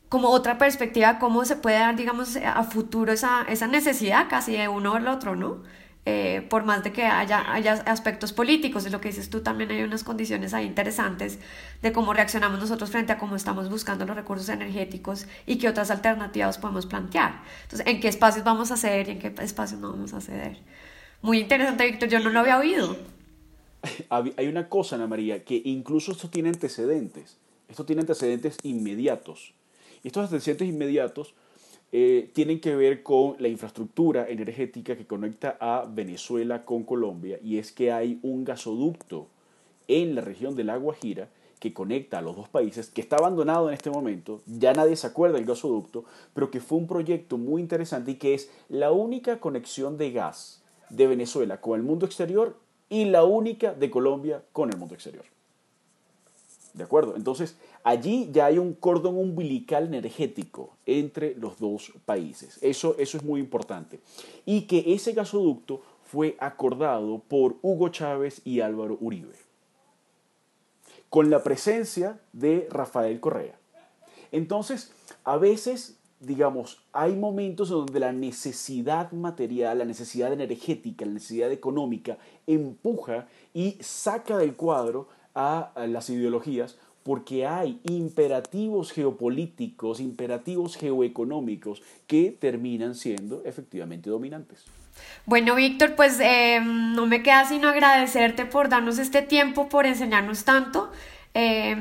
como 0.10 0.30
otra 0.30 0.58
perspectiva, 0.58 1.18
cómo 1.20 1.44
se 1.46 1.56
puede 1.56 1.80
dar, 1.80 1.96
digamos, 1.96 2.36
a 2.38 2.64
futuro 2.64 3.12
esa, 3.14 3.44
esa 3.50 3.68
necesidad 3.68 4.28
casi 4.30 4.54
de 4.54 4.68
uno 4.68 4.96
el 4.98 5.08
otro, 5.08 5.36
¿no? 5.36 5.64
Eh, 6.06 6.46
por 6.50 6.66
más 6.66 6.84
de 6.84 6.92
que 6.92 7.06
haya, 7.06 7.54
haya 7.54 7.74
aspectos 7.86 8.34
políticos, 8.34 8.84
de 8.84 8.90
lo 8.90 9.00
que 9.00 9.08
dices 9.08 9.30
tú, 9.30 9.42
también 9.42 9.72
hay 9.72 9.84
unas 9.84 10.04
condiciones 10.04 10.54
ahí 10.54 10.66
interesantes 10.66 11.40
de 11.82 11.94
cómo 11.94 12.14
reaccionamos 12.14 12.60
nosotros 12.60 12.90
frente 12.90 13.14
a 13.14 13.18
cómo 13.18 13.38
estamos 13.38 13.70
buscando 13.70 14.06
los 14.06 14.16
recursos 14.16 14.50
energéticos 14.50 15.28
y 15.46 15.58
qué 15.58 15.70
otras 15.70 15.92
alternativas 15.92 16.58
podemos 16.58 16.86
plantear. 16.88 17.42
Entonces, 17.64 17.88
¿en 17.88 18.02
qué 18.02 18.10
espacios 18.10 18.44
vamos 18.44 18.72
a 18.72 18.78
ceder 18.78 19.08
y 19.08 19.12
en 19.12 19.20
qué 19.20 19.34
espacios 19.42 19.80
no 19.80 19.92
vamos 19.92 20.14
a 20.14 20.20
ceder? 20.20 20.58
Muy 21.22 21.40
interesante, 21.40 21.86
Víctor, 21.86 22.10
yo 22.10 22.20
no 22.20 22.32
lo 22.32 22.42
había 22.42 22.58
oído. 22.58 22.98
Hay 24.10 24.48
una 24.48 24.68
cosa, 24.68 24.98
Ana 24.98 25.08
María, 25.08 25.46
que 25.46 25.62
incluso 25.64 26.12
esto 26.12 26.30
tiene 26.30 26.50
antecedentes. 26.50 27.38
Esto 27.70 27.86
tiene 27.86 28.02
antecedentes 28.02 28.58
inmediatos. 28.64 29.54
Y 30.04 30.08
estos 30.08 30.26
antecedentes 30.26 30.68
inmediatos 30.68 31.34
eh, 31.96 32.32
tienen 32.34 32.60
que 32.60 32.76
ver 32.76 33.04
con 33.04 33.36
la 33.38 33.48
infraestructura 33.50 34.28
energética 34.28 34.98
que 34.98 35.06
conecta 35.06 35.58
a 35.60 35.86
Venezuela 35.88 36.64
con 36.66 36.86
Colombia 36.86 37.38
y 37.44 37.60
es 37.60 37.72
que 37.72 37.92
hay 37.92 38.18
un 38.24 38.44
gasoducto 38.44 39.28
en 39.88 40.16
la 40.16 40.22
región 40.22 40.56
del 40.56 40.68
La 40.68 40.78
Guajira 40.78 41.30
que 41.60 41.72
conecta 41.72 42.18
a 42.18 42.24
los 42.24 42.36
dos 42.36 42.50
países, 42.50 42.90
que 42.90 43.00
está 43.00 43.18
abandonado 43.18 43.68
en 43.68 43.76
este 43.76 43.92
momento, 43.92 44.42
ya 44.48 44.74
nadie 44.74 44.96
se 44.96 45.06
acuerda 45.06 45.38
del 45.38 45.46
gasoducto, 45.46 46.04
pero 46.34 46.50
que 46.50 46.62
fue 46.62 46.80
un 46.80 46.88
proyecto 46.88 47.38
muy 47.38 47.62
interesante 47.62 48.10
y 48.10 48.16
que 48.16 48.34
es 48.34 48.50
la 48.70 48.92
única 48.92 49.40
conexión 49.40 50.00
de 50.00 50.12
gas 50.12 50.64
de 50.90 51.06
Venezuela 51.06 51.62
con 51.62 51.80
el 51.80 51.86
mundo 51.86 52.08
exterior 52.08 52.58
y 52.90 53.06
la 53.06 53.24
única 53.24 53.76
de 53.76 53.92
Colombia 53.92 54.44
con 54.52 54.72
el 54.72 54.78
mundo 54.80 54.96
exterior. 54.96 55.26
¿De 56.74 56.84
acuerdo? 56.84 57.16
Entonces, 57.16 57.56
allí 57.84 58.30
ya 58.32 58.46
hay 58.46 58.58
un 58.58 58.74
cordón 58.74 59.18
umbilical 59.18 59.86
energético 59.86 60.78
entre 60.86 61.36
los 61.36 61.60
dos 61.60 61.94
países. 62.06 62.58
Eso, 62.62 62.96
eso 62.98 63.18
es 63.18 63.24
muy 63.24 63.40
importante. 63.40 64.00
Y 64.46 64.62
que 64.62 64.94
ese 64.94 65.14
gasoducto 65.14 65.82
fue 66.04 66.38
acordado 66.40 67.20
por 67.28 67.58
Hugo 67.62 67.90
Chávez 67.90 68.42
y 68.46 68.62
Álvaro 68.62 68.98
Uribe, 69.02 69.36
con 71.10 71.30
la 71.30 71.42
presencia 71.42 72.20
de 72.34 72.68
Rafael 72.70 73.20
Correa. 73.20 73.58
Entonces, 74.32 74.92
a 75.24 75.38
veces, 75.38 75.98
digamos, 76.20 76.84
hay 76.92 77.16
momentos 77.16 77.70
donde 77.70 78.00
la 78.00 78.12
necesidad 78.12 79.12
material, 79.12 79.80
la 79.80 79.86
necesidad 79.86 80.32
energética, 80.32 81.06
la 81.06 81.14
necesidad 81.14 81.52
económica 81.52 82.18
empuja 82.48 83.28
y 83.54 83.78
saca 83.82 84.38
del 84.38 84.56
cuadro 84.56 85.08
a 85.36 85.72
las 85.88 86.10
ideologías 86.12 86.78
porque 87.04 87.46
hay 87.46 87.80
imperativos 87.84 88.92
geopolíticos, 88.92 90.00
imperativos 90.00 90.78
geoeconómicos 90.78 91.82
que 92.08 92.32
terminan 92.32 92.96
siendo 92.96 93.44
efectivamente 93.46 94.10
dominantes. 94.10 94.64
Bueno, 95.26 95.56
Víctor, 95.56 95.96
pues 95.96 96.20
eh, 96.20 96.60
no 96.64 97.06
me 97.06 97.24
queda 97.24 97.46
sino 97.46 97.70
agradecerte 97.70 98.46
por 98.46 98.70
darnos 98.70 99.00
este 99.00 99.22
tiempo, 99.22 99.68
por 99.70 99.86
enseñarnos 99.86 100.44
tanto. 100.46 100.92
Eh, 101.34 101.76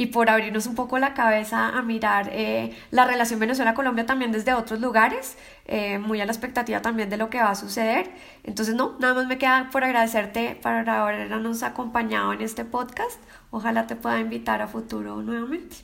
y 0.00 0.06
por 0.06 0.30
abrirnos 0.30 0.66
un 0.66 0.74
poco 0.74 0.98
la 0.98 1.12
cabeza 1.12 1.76
a 1.76 1.82
mirar 1.82 2.30
eh, 2.32 2.74
la 2.90 3.04
relación 3.04 3.38
Venezuela-Colombia 3.38 4.06
también 4.06 4.32
desde 4.32 4.54
otros 4.54 4.80
lugares, 4.80 5.36
eh, 5.66 5.98
muy 5.98 6.22
a 6.22 6.24
la 6.24 6.32
expectativa 6.32 6.80
también 6.80 7.10
de 7.10 7.18
lo 7.18 7.28
que 7.28 7.36
va 7.36 7.50
a 7.50 7.54
suceder. 7.54 8.10
Entonces, 8.42 8.74
no, 8.74 8.96
nada 8.98 9.12
más 9.12 9.26
me 9.26 9.36
queda 9.36 9.68
por 9.70 9.84
agradecerte 9.84 10.58
por 10.62 10.72
habernos 10.72 11.62
acompañado 11.62 12.32
en 12.32 12.40
este 12.40 12.64
podcast. 12.64 13.20
Ojalá 13.50 13.86
te 13.86 13.94
pueda 13.94 14.18
invitar 14.18 14.62
a 14.62 14.68
futuro 14.68 15.20
nuevamente. 15.20 15.76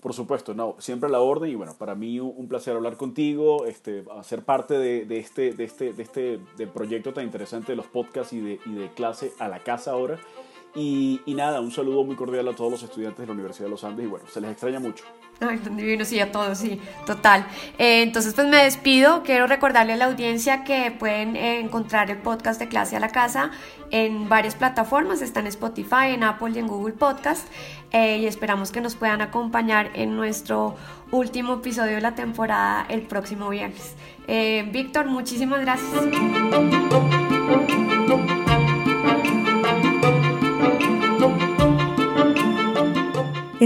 Por 0.00 0.12
supuesto, 0.12 0.52
no, 0.52 0.74
siempre 0.80 1.08
a 1.08 1.12
la 1.12 1.20
orden 1.20 1.48
y 1.48 1.54
bueno, 1.54 1.74
para 1.78 1.94
mí 1.94 2.18
un 2.18 2.48
placer 2.48 2.74
hablar 2.74 2.96
contigo, 2.96 3.64
este, 3.64 4.02
ser 4.24 4.44
parte 4.44 4.76
de, 4.76 5.04
de, 5.04 5.18
este, 5.20 5.52
de, 5.52 5.62
este, 5.62 5.92
de 5.92 6.02
este 6.02 6.40
de 6.56 6.66
proyecto 6.66 7.12
tan 7.12 7.22
interesante 7.22 7.70
de 7.70 7.76
los 7.76 7.86
podcasts 7.86 8.32
y 8.32 8.40
de, 8.40 8.58
y 8.66 8.74
de 8.74 8.90
clase 8.90 9.32
a 9.38 9.46
la 9.46 9.60
casa 9.60 9.92
ahora. 9.92 10.18
Y, 10.76 11.22
nada, 11.28 11.62
un 11.62 11.72
saludo 11.72 12.04
muy 12.04 12.16
cordial 12.16 12.46
a 12.48 12.52
todos 12.52 12.70
los 12.70 12.82
estudiantes 12.82 13.20
de 13.20 13.26
la 13.26 13.32
Universidad 13.32 13.64
de 13.64 13.70
los 13.70 13.82
Andes 13.82 14.04
y 14.04 14.08
bueno, 14.08 14.26
se 14.28 14.42
les 14.42 14.50
extraña 14.50 14.78
mucho. 14.78 15.04
Ay, 15.40 15.56
tan 15.56 15.74
divino, 15.74 16.04
sí, 16.04 16.20
a 16.20 16.30
todos, 16.30 16.58
sí, 16.58 16.78
total. 17.06 17.46
Eh, 17.78 18.02
entonces, 18.02 18.34
pues 18.34 18.46
me 18.46 18.58
despido. 18.58 19.22
Quiero 19.22 19.46
recordarle 19.46 19.94
a 19.94 19.96
la 19.96 20.04
audiencia 20.04 20.64
que 20.64 20.90
pueden 20.90 21.34
eh, 21.34 21.60
encontrar 21.60 22.10
el 22.10 22.18
podcast 22.18 22.60
de 22.60 22.68
Clase 22.68 22.94
a 22.94 23.00
la 23.00 23.08
Casa 23.08 23.50
en 23.90 24.28
varias 24.28 24.54
plataformas. 24.54 25.22
Está 25.22 25.40
en 25.40 25.46
Spotify, 25.46 26.08
en 26.08 26.22
Apple 26.24 26.52
y 26.54 26.58
en 26.58 26.66
Google 26.66 26.92
Podcast. 26.92 27.48
Eh, 27.92 28.18
y 28.18 28.26
esperamos 28.26 28.70
que 28.70 28.82
nos 28.82 28.96
puedan 28.96 29.22
acompañar 29.22 29.90
en 29.94 30.14
nuestro 30.14 30.76
último 31.10 31.54
episodio 31.54 31.94
de 31.94 32.00
la 32.02 32.14
temporada 32.14 32.84
el 32.90 33.00
próximo 33.02 33.48
viernes. 33.48 33.94
Víctor, 34.26 35.06
muchísimas 35.06 35.60
gracias. 35.62 37.14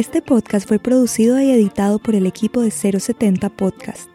Este 0.00 0.22
podcast 0.22 0.66
fue 0.66 0.78
producido 0.78 1.38
y 1.42 1.50
editado 1.50 1.98
por 1.98 2.14
el 2.14 2.24
equipo 2.24 2.62
de 2.62 2.70
070 2.70 3.50
Podcast. 3.50 4.08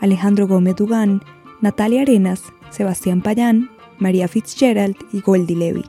Alejandro 0.00 0.46
Gómez 0.46 0.76
Dugán, 0.76 1.22
Natalia 1.60 2.02
Arenas, 2.02 2.40
Sebastián 2.70 3.20
Payán, 3.20 3.68
María 3.98 4.28
Fitzgerald 4.28 4.94
y 5.12 5.22
Goldie 5.22 5.56
Levy. 5.56 5.84